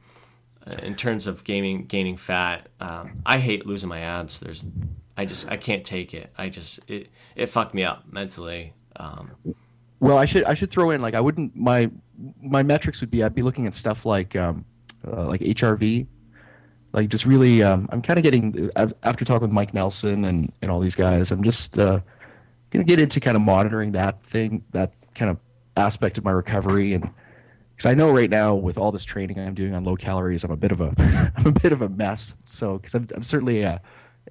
[0.67, 2.69] uh, in terms of gaining gaining fat.
[2.81, 4.40] Um, I hate losing my abs.
[4.40, 4.67] There's
[5.17, 6.33] I just I can't take it.
[6.37, 8.73] I just it it fucked me up mentally.
[8.97, 9.33] Um,
[10.01, 11.90] well, I should I should throw in like I wouldn't my
[12.40, 14.64] my metrics would be I'd be looking at stuff like um,
[15.07, 16.07] uh, like HRV,
[16.95, 18.71] like just really um, I'm kind of getting
[19.03, 22.01] after talking with Mike Nelson and and all these guys I'm just uh,
[22.71, 25.38] gonna get into kind of monitoring that thing that kind of
[25.77, 27.11] aspect of my recovery and
[27.75, 30.53] because I know right now with all this training I'm doing on low calories I'm
[30.53, 30.95] a bit of a
[31.37, 33.79] I'm a bit of a mess so because I'm, I'm certainly uh,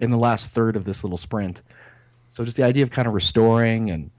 [0.01, 1.61] in the last third of this little sprint.
[2.29, 4.09] So just the idea of kind of restoring and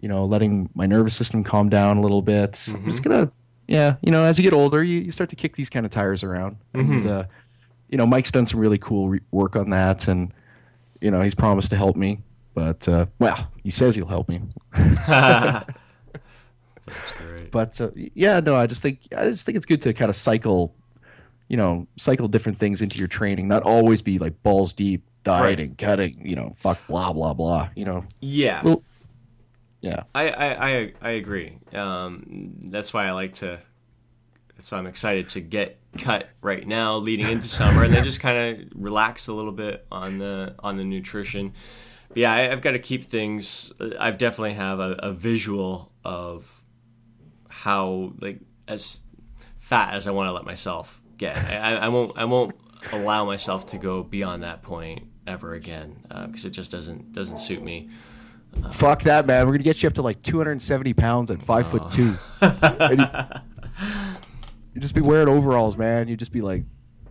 [0.00, 2.52] you know letting my nervous system calm down a little bit.
[2.52, 2.88] Mm-hmm.
[2.88, 3.32] just gonna
[3.70, 5.92] yeah, you know, as you get older, you, you start to kick these kind of
[5.92, 6.56] tires around.
[6.74, 6.92] Mm-hmm.
[6.92, 7.24] And uh,
[7.88, 10.32] you know, Mike's done some really cool re- work on that, and
[11.00, 12.18] you know, he's promised to help me.
[12.52, 14.40] But uh, well, he says he'll help me.
[17.52, 20.16] but uh, yeah, no, I just think I just think it's good to kind of
[20.16, 20.74] cycle,
[21.46, 23.46] you know, cycle different things into your training.
[23.46, 25.78] Not always be like balls deep dieting, right.
[25.78, 27.68] cutting, you know, fuck, blah blah blah.
[27.76, 28.04] You know.
[28.20, 28.62] Yeah.
[28.64, 28.82] Well,
[29.80, 30.04] yeah.
[30.14, 31.58] I I I, I agree.
[31.72, 33.60] Um, that's why I like to.
[34.56, 38.20] That's why I'm excited to get cut right now, leading into summer, and then just
[38.20, 41.54] kind of relax a little bit on the on the nutrition.
[42.08, 43.72] But yeah, I, have got to keep things.
[43.98, 46.62] I've definitely have a, a visual of
[47.48, 49.00] how like as
[49.60, 51.36] fat as I want to let myself get.
[51.36, 52.18] I, I won't.
[52.18, 52.54] I won't
[52.92, 57.38] allow myself to go beyond that point ever again because uh, it just doesn't doesn't
[57.38, 57.90] suit me.
[58.72, 59.46] Fuck that, man.
[59.46, 62.16] We're gonna get you up to like 270 pounds at five foot two.
[62.42, 62.48] you,
[64.74, 66.08] you just be wearing overalls, man.
[66.08, 66.64] You'd just be like,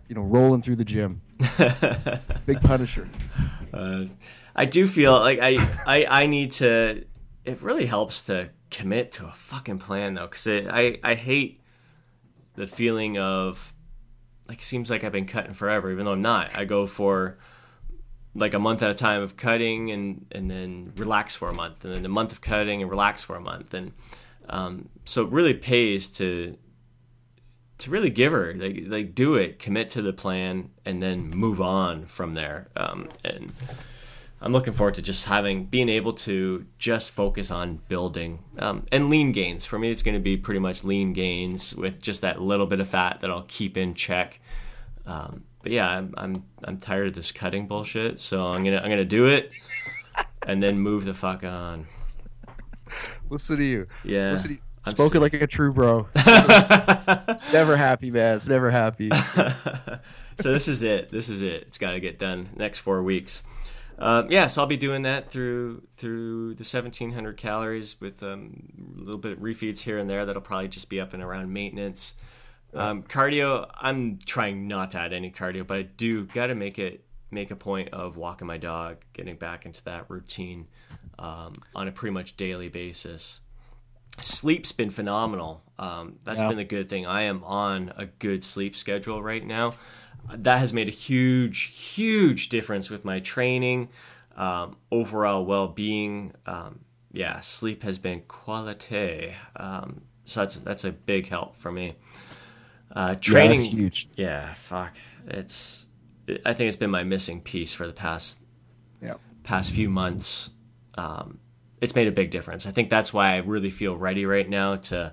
[0.08, 1.22] you know, rolling through the gym.
[2.46, 3.08] Big Punisher.
[3.72, 4.04] Uh,
[4.54, 7.04] I do feel like I, I I need to.
[7.44, 11.60] It really helps to commit to a fucking plan though, because I I hate
[12.54, 13.72] the feeling of
[14.48, 16.54] like it seems like I've been cutting forever, even though I'm not.
[16.56, 17.38] I go for
[18.34, 21.84] like a month at a time of cutting and and then relax for a month
[21.84, 23.92] and then a month of cutting and relax for a month and
[24.48, 26.56] um, so it really pays to
[27.78, 31.60] to really give her like like do it, commit to the plan, and then move
[31.60, 32.68] on from there.
[32.76, 33.52] Um, and
[34.40, 39.08] I'm looking forward to just having being able to just focus on building um, and
[39.08, 39.66] lean gains.
[39.66, 42.80] For me, it's going to be pretty much lean gains with just that little bit
[42.80, 44.40] of fat that I'll keep in check.
[45.06, 48.90] Um, but yeah, I'm, I'm I'm tired of this cutting bullshit, so I'm gonna I'm
[48.90, 49.50] gonna do it
[50.46, 51.86] and then move the fuck on.
[53.28, 53.86] Listen to you.
[54.04, 54.30] Yeah.
[54.30, 54.60] Listen to you.
[54.86, 56.08] Spoken like a true bro.
[56.14, 58.36] it's never happy, man.
[58.36, 59.10] It's never happy.
[60.40, 61.10] so this is it.
[61.10, 61.64] This is it.
[61.66, 63.42] It's got to get done next four weeks.
[63.98, 68.62] Um, yeah, so I'll be doing that through through the 1700 calories with um,
[68.98, 70.24] a little bit of refeeds here and there.
[70.24, 72.14] That'll probably just be up and around maintenance.
[72.72, 76.78] Um, cardio, I'm trying not to add any cardio, but I do got to make
[76.78, 80.66] it make a point of walking my dog, getting back into that routine
[81.18, 83.40] um, on a pretty much daily basis
[84.18, 85.62] sleep's been phenomenal.
[85.78, 86.48] Um, that's yeah.
[86.48, 87.06] been the good thing.
[87.06, 89.74] I am on a good sleep schedule right now.
[90.32, 91.62] That has made a huge,
[91.94, 93.88] huge difference with my training,
[94.36, 96.34] um, overall well being.
[96.46, 96.80] Um,
[97.12, 99.34] yeah, sleep has been quality.
[99.56, 101.96] Um, so that's that's a big help for me.
[102.94, 104.08] Uh, training, yeah, huge.
[104.16, 104.96] Yeah, fuck.
[105.26, 105.86] It's.
[106.44, 108.40] I think it's been my missing piece for the past,
[109.02, 109.14] yeah.
[109.42, 110.50] past few months.
[110.94, 111.40] Um,
[111.80, 112.66] it's made a big difference.
[112.66, 115.12] I think that's why I really feel ready right now to.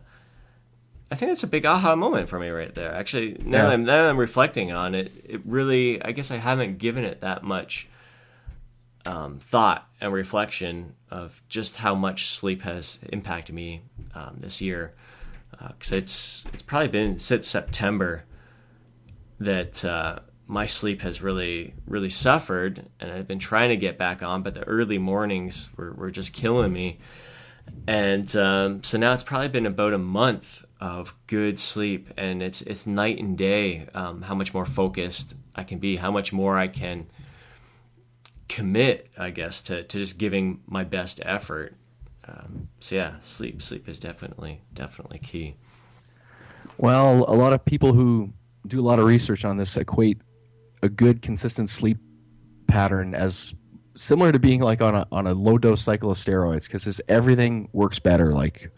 [1.10, 2.94] I think it's a big aha moment for me right there.
[2.94, 3.64] Actually, now, yeah.
[3.64, 7.06] that, I'm, now that I'm reflecting on it, it really, I guess I haven't given
[7.06, 7.88] it that much
[9.06, 14.94] um, thought and reflection of just how much sleep has impacted me um, this year.
[15.60, 18.26] Because uh, it's it's probably been since September
[19.40, 24.24] that uh, my sleep has really really suffered and i've been trying to get back
[24.24, 26.98] on but the early mornings were, were just killing me.
[27.86, 32.62] And um, so now it's probably been about a month of good sleep and it's
[32.62, 36.58] it's night and day um, how much more focused i can be how much more
[36.58, 37.08] i can
[38.48, 41.76] commit i guess to, to just giving my best effort
[42.28, 45.56] um, so yeah sleep sleep is definitely definitely key.
[46.78, 48.32] Well a lot of people who
[48.68, 50.22] do a lot of research on this equate
[50.84, 51.98] a good consistent sleep
[52.68, 53.56] pattern as
[53.96, 57.70] similar to being like on a on a low dose cycle of steroids because everything
[57.74, 58.34] works better.
[58.34, 58.72] Like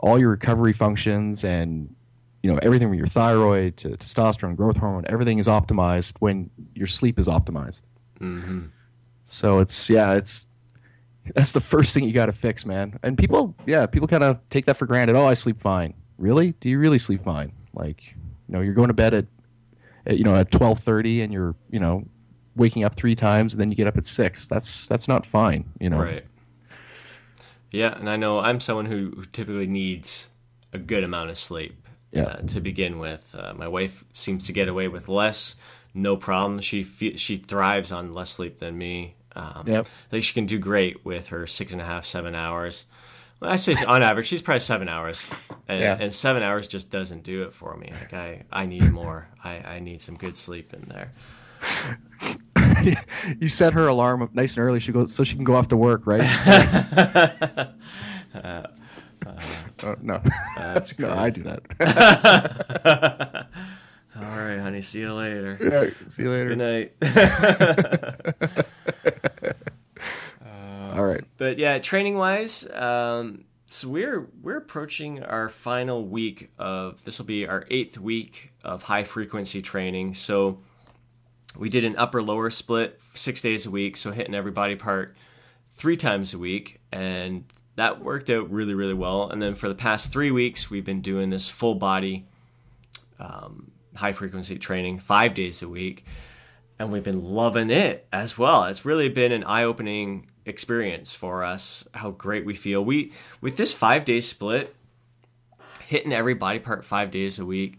[0.00, 1.94] all your recovery functions and
[2.42, 6.88] you know everything from your thyroid to testosterone growth hormone everything is optimized when your
[6.88, 7.84] sleep is optimized.
[8.20, 8.66] Mm-hmm.
[9.24, 10.46] so it's yeah it's
[11.34, 12.98] that's the first thing you got to fix man.
[13.02, 15.16] And people yeah people kind of take that for granted.
[15.16, 15.94] Oh i sleep fine.
[16.18, 16.52] Really?
[16.60, 17.52] Do you really sleep fine?
[17.74, 19.26] Like you know you're going to bed at
[20.10, 22.04] you know at 12:30 and you're you know
[22.54, 24.46] waking up three times and then you get up at six.
[24.46, 25.98] That's that's not fine you know?
[25.98, 26.24] Right.
[27.70, 30.28] Yeah and i know i'm someone who, typically needs
[30.74, 32.24] a good amount of sleep yeah.
[32.24, 33.34] uh, to begin with.
[33.36, 35.56] Uh, my wife seems to get away with less.
[35.94, 36.60] No problem.
[36.60, 39.86] She fe- she thrives on less sleep than me um, yep.
[39.86, 42.86] I think she can do great with her six and a half seven hours
[43.44, 45.28] I say on average, she's probably seven hours,
[45.68, 45.96] and, yeah.
[45.98, 47.92] and, seven hours just doesn't do it for me.
[47.92, 49.28] Like I, I need more.
[49.42, 51.12] I, I need some good sleep in there.
[53.40, 54.80] you set her alarm up nice and early.
[54.80, 56.20] She goes so she can go off to work, right?
[56.46, 57.66] uh,
[58.34, 58.66] uh,
[59.84, 60.20] oh, no,
[60.98, 61.62] no, I do that.
[64.14, 64.82] All right, honey.
[64.82, 65.58] See you later.
[65.60, 66.54] Yeah, see you later.
[66.54, 66.92] Good
[68.52, 68.66] night.
[70.94, 71.24] All right.
[71.38, 77.26] But yeah, training wise, um, so we're we're approaching our final week of this will
[77.26, 80.14] be our eighth week of high frequency training.
[80.14, 80.60] So
[81.56, 85.16] we did an upper lower split six days a week, so hitting every body part
[85.74, 87.44] three times a week, and
[87.76, 89.30] that worked out really really well.
[89.30, 92.26] And then for the past three weeks, we've been doing this full body
[93.18, 96.04] um, high frequency training five days a week,
[96.82, 98.64] and we've been loving it as well.
[98.64, 102.84] It's really been an eye opening experience for us how great we feel.
[102.84, 104.74] We with this five day split
[105.86, 107.78] hitting every body part five days a week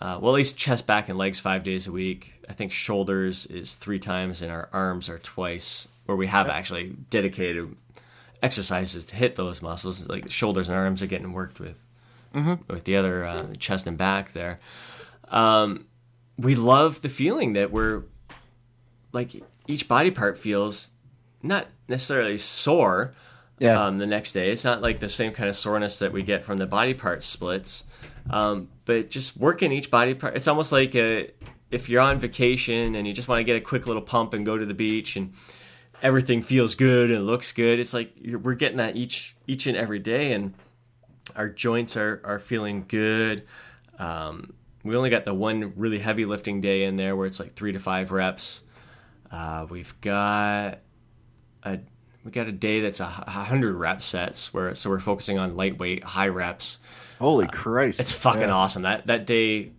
[0.00, 2.32] uh, well at least chest back and legs five days a week.
[2.48, 6.96] I think shoulders is three times and our arms are twice where we have actually
[7.08, 7.76] dedicated
[8.42, 10.08] exercises to hit those muscles.
[10.08, 11.84] Like shoulders and arms are getting worked with
[12.34, 12.54] mm-hmm.
[12.66, 14.58] with the other uh, chest and back there.
[15.28, 15.86] Um,
[16.36, 18.02] we love the feeling that we're
[19.12, 20.92] like each body part feels
[21.42, 23.14] not necessarily sore
[23.58, 23.86] yeah.
[23.86, 24.50] um, the next day.
[24.50, 27.22] It's not like the same kind of soreness that we get from the body part
[27.22, 27.84] splits.
[28.28, 31.30] Um, but just working each body part, it's almost like a,
[31.70, 34.44] if you're on vacation and you just want to get a quick little pump and
[34.44, 35.32] go to the beach and
[36.02, 37.78] everything feels good and looks good.
[37.78, 40.54] It's like we're getting that each each and every day, and
[41.36, 43.44] our joints are are feeling good.
[43.98, 47.54] Um, we only got the one really heavy lifting day in there where it's like
[47.54, 48.62] three to five reps.
[49.30, 50.80] Uh, we've got
[51.62, 51.78] a
[52.24, 56.04] we got a day that's a hundred rep sets where so we're focusing on lightweight
[56.04, 56.78] high reps.
[57.18, 58.00] Holy uh, Christ!
[58.00, 58.50] It's fucking yeah.
[58.54, 58.82] awesome.
[58.82, 59.72] That that day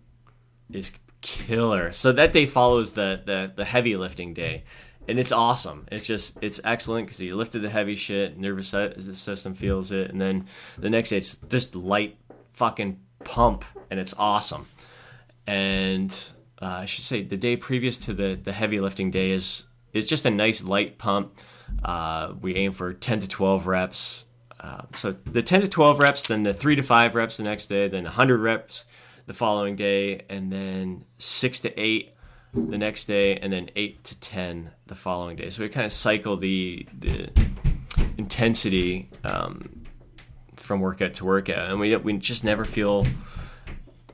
[0.72, 1.92] is killer.
[1.92, 4.64] So that day follows the the the heavy lifting day,
[5.06, 5.86] and it's awesome.
[5.92, 10.20] It's just it's excellent because you lifted the heavy shit, nervous system feels it, and
[10.20, 10.46] then
[10.78, 12.16] the next day it's just light
[12.52, 14.66] fucking pump, and it's awesome.
[15.46, 16.16] And
[16.62, 20.06] uh, I should say the day previous to the the heavy lifting day is is
[20.06, 21.38] just a nice light pump.
[21.84, 24.24] Uh, we aim for ten to twelve reps.
[24.60, 27.66] Uh, so the ten to twelve reps, then the three to five reps the next
[27.66, 28.84] day, then hundred reps
[29.26, 32.14] the following day, and then six to eight
[32.54, 35.50] the next day, and then eight to ten the following day.
[35.50, 37.30] So we kind of cycle the the
[38.18, 39.82] intensity um,
[40.54, 43.04] from workout to workout, and we we just never feel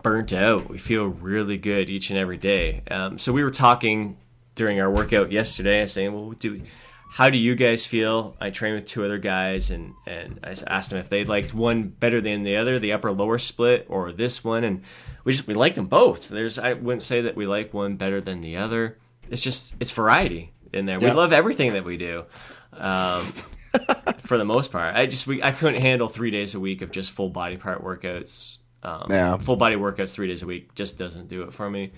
[0.08, 0.70] burnt out.
[0.70, 2.82] We feel really good each and every day.
[2.90, 4.16] Um, so we were talking
[4.54, 6.62] during our workout yesterday, saying, "Well, do
[7.10, 10.88] how do you guys feel?" I trained with two other guys, and and I asked
[10.88, 14.42] them if they liked one better than the other, the upper lower split, or this
[14.42, 14.82] one, and
[15.24, 16.30] we just we liked them both.
[16.30, 18.96] There's I wouldn't say that we like one better than the other.
[19.28, 20.98] It's just it's variety in there.
[20.98, 22.24] We love everything that we do.
[22.72, 23.24] Um,
[24.22, 26.90] for the most part, I just we I couldn't handle three days a week of
[26.92, 28.58] just full body part workouts.
[28.82, 29.36] Um, yeah.
[29.36, 31.92] Full body workouts three days a week just doesn't do it for me.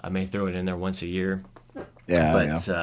[0.00, 1.44] I may throw it in there once a year.
[2.06, 2.74] Yeah, but yeah.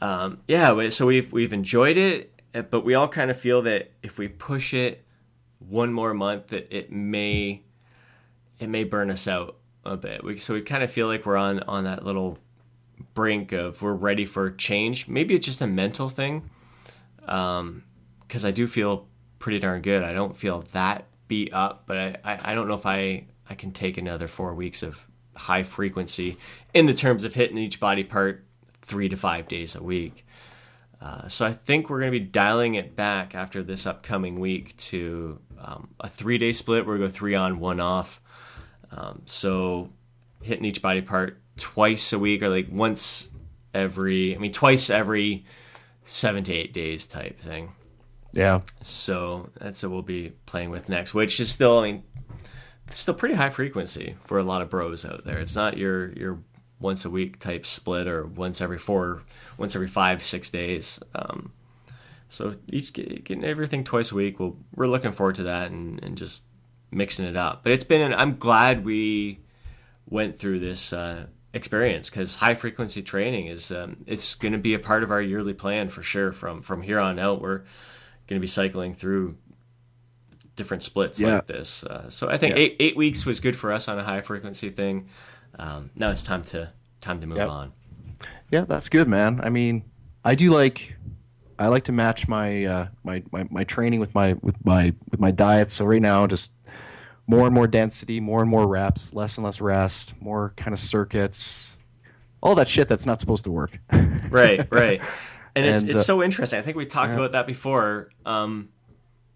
[0.00, 0.88] Uh, um, yeah.
[0.90, 4.28] So we've we've enjoyed it, eh, but we all kind of feel that if we
[4.28, 5.04] push it
[5.58, 7.62] one more month, that it may
[8.58, 10.22] it may burn us out a bit.
[10.24, 12.38] We, so we kind of feel like we're on on that little
[13.14, 15.08] brink of we're ready for change.
[15.08, 16.50] Maybe it's just a mental thing,
[17.20, 17.82] because um,
[18.44, 19.06] I do feel
[19.38, 20.02] pretty darn good.
[20.02, 23.54] I don't feel that beat up, but I, I, I don't know if I I
[23.54, 25.04] can take another four weeks of
[25.34, 26.36] high frequency
[26.74, 28.44] in the terms of hitting each body part
[28.82, 30.26] three to five days a week.
[31.00, 34.76] Uh, so I think we're going to be dialing it back after this upcoming week
[34.78, 38.20] to um, a three day split where we go three on, one off.
[38.90, 39.90] Um, so
[40.42, 43.28] hitting each body part twice a week or like once
[43.74, 45.44] every, I mean, twice every
[46.04, 47.72] seven to eight days type thing.
[48.36, 48.60] Yeah.
[48.82, 52.02] So that's what we'll be playing with next, which is still, I mean,
[52.90, 55.38] still pretty high frequency for a lot of bros out there.
[55.38, 56.38] It's not your your
[56.78, 59.22] once a week type split or once every four,
[59.56, 61.00] once every five, six days.
[61.14, 61.52] Um,
[62.28, 64.38] so each getting everything twice a week.
[64.38, 66.42] We'll, we're looking forward to that and, and just
[66.90, 67.62] mixing it up.
[67.62, 69.40] But it's been, an, I'm glad we
[70.06, 74.74] went through this uh, experience because high frequency training is um, it's going to be
[74.74, 76.32] a part of our yearly plan for sure.
[76.32, 77.62] From from here on out, we're
[78.26, 79.36] going to be cycling through
[80.56, 81.36] different splits yeah.
[81.36, 81.84] like this.
[81.84, 82.62] Uh, so I think yeah.
[82.62, 85.08] eight eight weeks was good for us on a high frequency thing.
[85.58, 86.70] Um, now it's time to
[87.00, 87.48] time to move yep.
[87.48, 87.72] on.
[88.50, 89.40] Yeah, that's good, man.
[89.42, 89.84] I mean,
[90.24, 90.96] I do like
[91.58, 95.20] I like to match my, uh, my my my training with my with my with
[95.20, 95.70] my diet.
[95.70, 96.52] So right now, just
[97.26, 100.78] more and more density, more and more reps, less and less rest, more kind of
[100.78, 101.76] circuits,
[102.42, 103.78] all that shit that's not supposed to work.
[104.30, 105.02] right, right.
[105.56, 106.58] And, and it's, it's uh, so interesting.
[106.58, 107.18] I think we talked yeah.
[107.18, 108.10] about that before.
[108.24, 108.68] Um,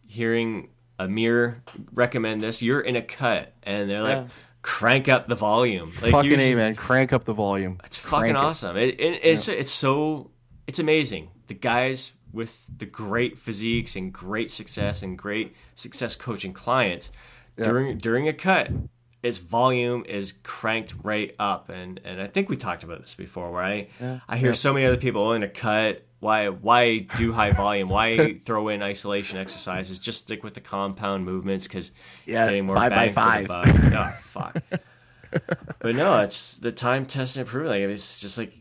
[0.06, 0.68] hearing
[0.98, 1.62] Amir
[1.92, 4.28] recommend this, you're in a cut, and they're like, yeah.
[4.60, 5.90] crank up the volume.
[6.02, 7.80] Like, fucking a man, crank up the volume.
[7.84, 8.76] It's fucking awesome.
[8.76, 9.54] It, it, it's yeah.
[9.54, 10.30] it's so
[10.66, 11.30] it's amazing.
[11.46, 17.10] The guys with the great physiques and great success and great success coaching clients
[17.56, 17.64] yeah.
[17.64, 18.70] during during a cut
[19.22, 23.50] its volume is cranked right up and and I think we talked about this before
[23.50, 24.20] where I yeah.
[24.28, 24.54] I hear yeah.
[24.54, 28.68] so many other people oh, in a cut why why do high volume why throw
[28.68, 31.90] in isolation exercises just stick with the compound movements because
[32.26, 34.56] yeah getting more five bang by five oh fuck
[35.80, 38.52] but no it's the time test and improve like it's just like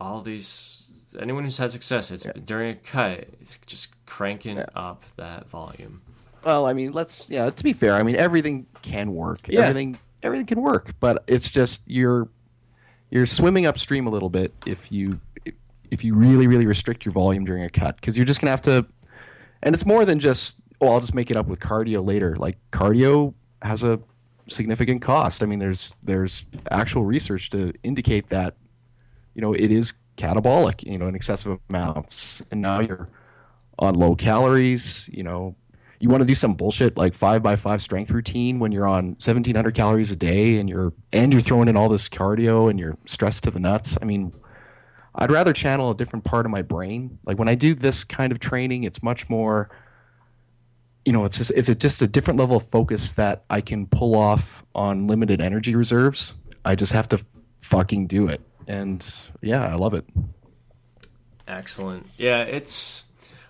[0.00, 2.32] all these anyone who's had success it's yeah.
[2.44, 6.02] during a cut it's just cranking up that volume
[6.44, 7.50] well, I mean, let's yeah.
[7.50, 9.48] To be fair, I mean everything can work.
[9.48, 9.60] Yeah.
[9.60, 12.28] Everything everything can work, but it's just you're
[13.10, 15.20] you're swimming upstream a little bit if you
[15.90, 18.62] if you really really restrict your volume during a cut because you're just gonna have
[18.62, 18.86] to.
[19.62, 22.36] And it's more than just oh I'll just make it up with cardio later.
[22.36, 24.00] Like cardio has a
[24.48, 25.42] significant cost.
[25.42, 28.56] I mean, there's there's actual research to indicate that
[29.34, 33.08] you know it is catabolic, you know, in excessive amounts, and now you're
[33.78, 35.56] on low calories, you know,
[36.04, 39.06] you want to do some bullshit like five by five strength routine when you're on
[39.12, 42.96] 1700 calories a day and you're and you're throwing in all this cardio and you're
[43.06, 44.30] stressed to the nuts i mean
[45.16, 48.32] i'd rather channel a different part of my brain like when i do this kind
[48.32, 49.70] of training it's much more
[51.04, 53.86] you know, it's just it's a, just a different level of focus that I can
[53.86, 56.34] pull off on limited energy reserves.
[56.64, 57.24] I just have to
[57.60, 60.04] fucking do it, and yeah, I love it.
[61.46, 62.08] Excellent.
[62.16, 63.04] Yeah, it's.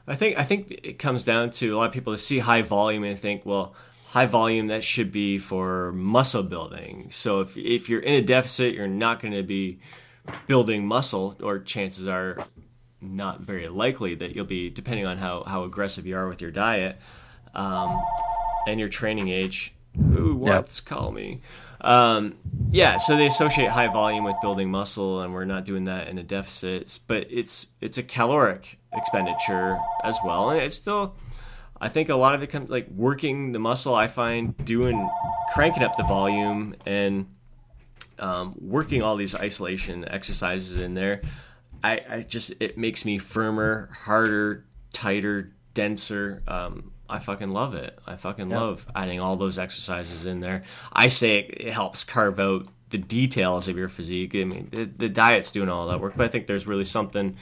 [0.06, 2.62] I think I think it comes down to a lot of people to see high
[2.62, 3.74] volume and think, well,
[4.06, 7.08] high volume that should be for muscle building.
[7.12, 9.78] So if if you're in a deficit, you're not going to be
[10.46, 12.46] building muscle, or chances are
[13.00, 16.50] not very likely that you'll be, depending on how how aggressive you are with your
[16.50, 16.98] diet
[17.54, 18.02] um,
[18.66, 19.74] and your training age.
[19.96, 20.86] Who wants yep.
[20.86, 21.40] call me?
[21.80, 22.36] Um,
[22.70, 26.18] yeah, so they associate high volume with building muscle, and we're not doing that in
[26.18, 26.98] a deficit.
[27.06, 31.14] But it's it's a caloric expenditure as well, and it's still.
[31.80, 33.94] I think a lot of it comes like working the muscle.
[33.94, 35.08] I find doing
[35.52, 37.26] cranking up the volume and
[38.18, 41.22] um, working all these isolation exercises in there.
[41.82, 46.42] I, I, just it makes me firmer, harder, tighter, denser.
[46.48, 47.98] Um, I fucking love it.
[48.06, 48.60] I fucking yeah.
[48.60, 50.62] love adding all those exercises in there.
[50.92, 54.34] I say it, it, helps carve out the details of your physique.
[54.34, 57.36] I mean, the, the, diet's doing all that work, but I think there's really something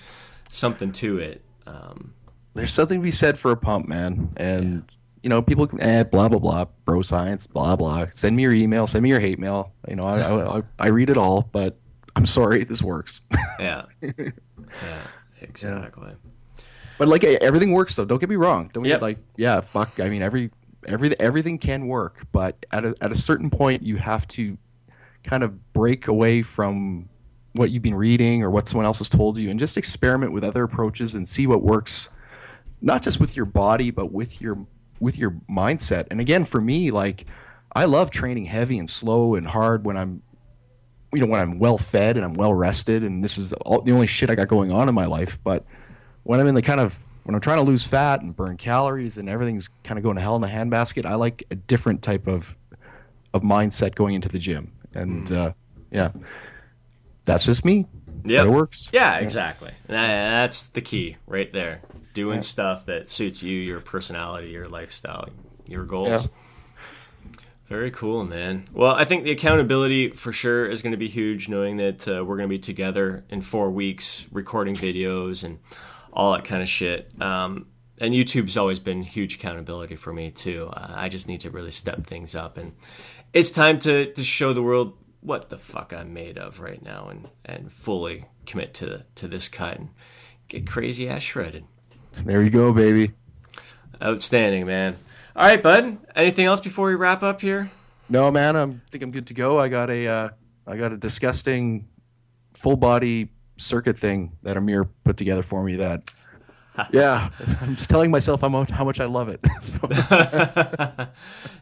[0.50, 1.44] something to it.
[1.66, 2.14] Um,
[2.54, 4.84] there's something to be said for a pump, man, and.
[5.22, 8.06] You know, people can add blah blah blah, bro science, blah blah.
[8.12, 9.72] Send me your email, send me your hate mail.
[9.88, 11.78] You know, I, I, I read it all, but
[12.16, 13.20] I'm sorry, this works.
[13.58, 14.30] yeah, yeah,
[15.40, 16.08] exactly.
[16.08, 16.64] Yeah.
[16.98, 18.04] But like everything works though.
[18.04, 18.70] Don't get me wrong.
[18.72, 18.96] Don't yep.
[19.00, 20.00] get like yeah, fuck.
[20.00, 20.50] I mean every
[20.86, 24.58] every everything can work, but at a at a certain point you have to
[25.24, 27.08] kind of break away from
[27.52, 30.42] what you've been reading or what someone else has told you and just experiment with
[30.42, 32.08] other approaches and see what works
[32.80, 34.66] not just with your body but with your
[35.03, 36.07] with your mindset.
[36.11, 37.26] And again, for me like
[37.74, 40.22] I love training heavy and slow and hard when I'm
[41.12, 43.92] you know when I'm well fed and I'm well rested and this is all, the
[43.92, 45.66] only shit I got going on in my life, but
[46.22, 49.18] when I'm in the kind of when I'm trying to lose fat and burn calories
[49.18, 52.26] and everything's kind of going to hell in a handbasket, I like a different type
[52.26, 52.57] of
[53.34, 54.72] of mindset going into the gym.
[54.94, 55.36] And mm.
[55.36, 55.53] uh,
[55.90, 56.12] yeah,
[57.24, 57.86] that's just me.
[58.24, 58.90] Yeah, it works.
[58.92, 59.72] Yeah, exactly.
[59.86, 61.82] That's the key right there.
[62.14, 62.42] Doing yeah.
[62.42, 65.28] stuff that suits you, your personality, your lifestyle,
[65.66, 66.08] your goals.
[66.08, 66.30] Yeah.
[67.68, 68.66] Very cool, man.
[68.74, 72.22] Well, I think the accountability for sure is going to be huge, knowing that uh,
[72.22, 75.58] we're going to be together in four weeks recording videos and
[76.12, 77.10] all that kind of shit.
[77.18, 77.68] Um,
[77.98, 80.68] and YouTube's always been huge accountability for me too.
[80.70, 82.74] Uh, I just need to really step things up, and
[83.32, 87.08] it's time to to show the world what the fuck I'm made of right now,
[87.08, 89.88] and and fully commit to to this cut and
[90.48, 91.64] get crazy ass shredded.
[92.24, 93.12] There you go, baby.
[94.02, 94.96] Outstanding, man.
[95.34, 95.98] All right, bud.
[96.14, 97.70] Anything else before we wrap up here?
[98.08, 98.56] No, man.
[98.56, 99.58] I think I'm good to go.
[99.58, 100.28] I got a uh,
[100.66, 101.88] I got a disgusting
[102.54, 105.76] full body circuit thing that Amir put together for me.
[105.76, 106.12] That
[106.92, 109.40] yeah, I'm just telling myself how much how much I love it.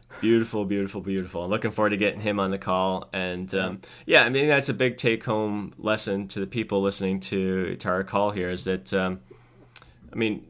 [0.21, 1.49] beautiful, beautiful, beautiful.
[1.49, 3.09] Looking forward to getting him on the call.
[3.11, 7.19] And um, yeah, I mean that's a big take home lesson to the people listening
[7.21, 9.19] to to our call here is that um,
[10.13, 10.45] I mean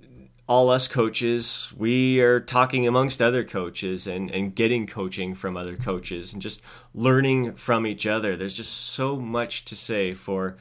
[0.47, 5.77] all us coaches, we are talking amongst other coaches and, and getting coaching from other
[5.77, 6.61] coaches and just
[6.93, 8.35] learning from each other.
[8.35, 10.57] There's just so much to say for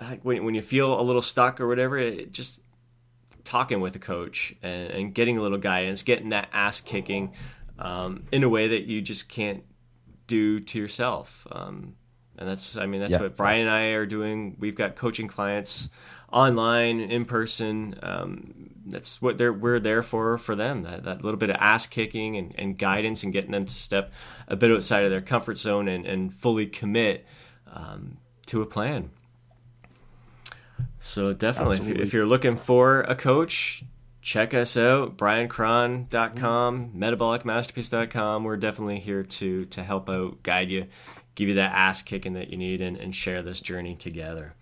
[0.00, 2.62] like when, when you feel a little stuck or whatever, it just
[3.44, 7.32] talking with a coach and, and getting a little guidance, getting that ass kicking
[7.78, 9.64] um, in a way that you just can't
[10.26, 11.46] do to yourself.
[11.50, 11.96] Um,
[12.38, 14.56] and that's, I mean, that's yeah, what Brian and I are doing.
[14.58, 15.88] We've got coaching clients
[16.32, 17.94] online, in person.
[18.02, 20.82] Um, that's what they're we're there for for them.
[20.82, 24.12] That, that little bit of ass kicking and, and guidance and getting them to step
[24.48, 27.24] a bit outside of their comfort zone and, and fully commit
[27.72, 29.10] um, to a plan.
[31.00, 33.84] So definitely, if, if, you're looking for a coach,
[34.24, 35.16] check us out.
[35.16, 37.04] BrianKrahn.com, mm-hmm.
[37.04, 38.42] MetabolicMasterpiece.com.
[38.42, 40.86] We're definitely here to to help out, guide you,
[41.36, 44.54] give you that ass kicking that you need, and, and share this journey together.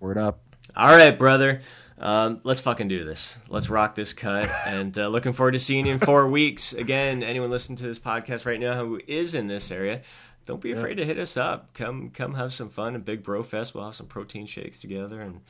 [0.00, 0.40] Word up.
[0.74, 1.60] All right, brother.
[1.98, 3.36] Um, let's fucking do this.
[3.48, 4.48] Let's rock this cut.
[4.66, 6.72] And uh, looking forward to seeing you in four weeks.
[6.72, 10.02] Again, anyone listening to this podcast right now who is in this area,
[10.46, 11.74] don't be afraid to hit us up.
[11.74, 13.74] Come, come have some fun at Big Bro Fest.
[13.74, 15.40] We'll have some protein shakes together and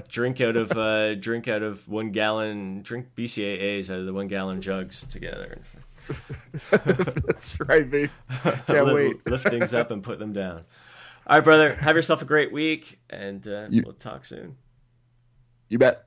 [0.07, 4.27] drink out of uh, drink out of one gallon drink BCAAs out of the one
[4.27, 5.59] gallon jugs together.
[6.71, 8.09] That's right, babe.
[8.43, 9.27] Can't lift, wait.
[9.27, 10.63] lift things up and put them down.
[11.27, 11.73] All right, brother.
[11.73, 14.57] Have yourself a great week, and uh, you, we'll talk soon.
[15.69, 16.04] You bet.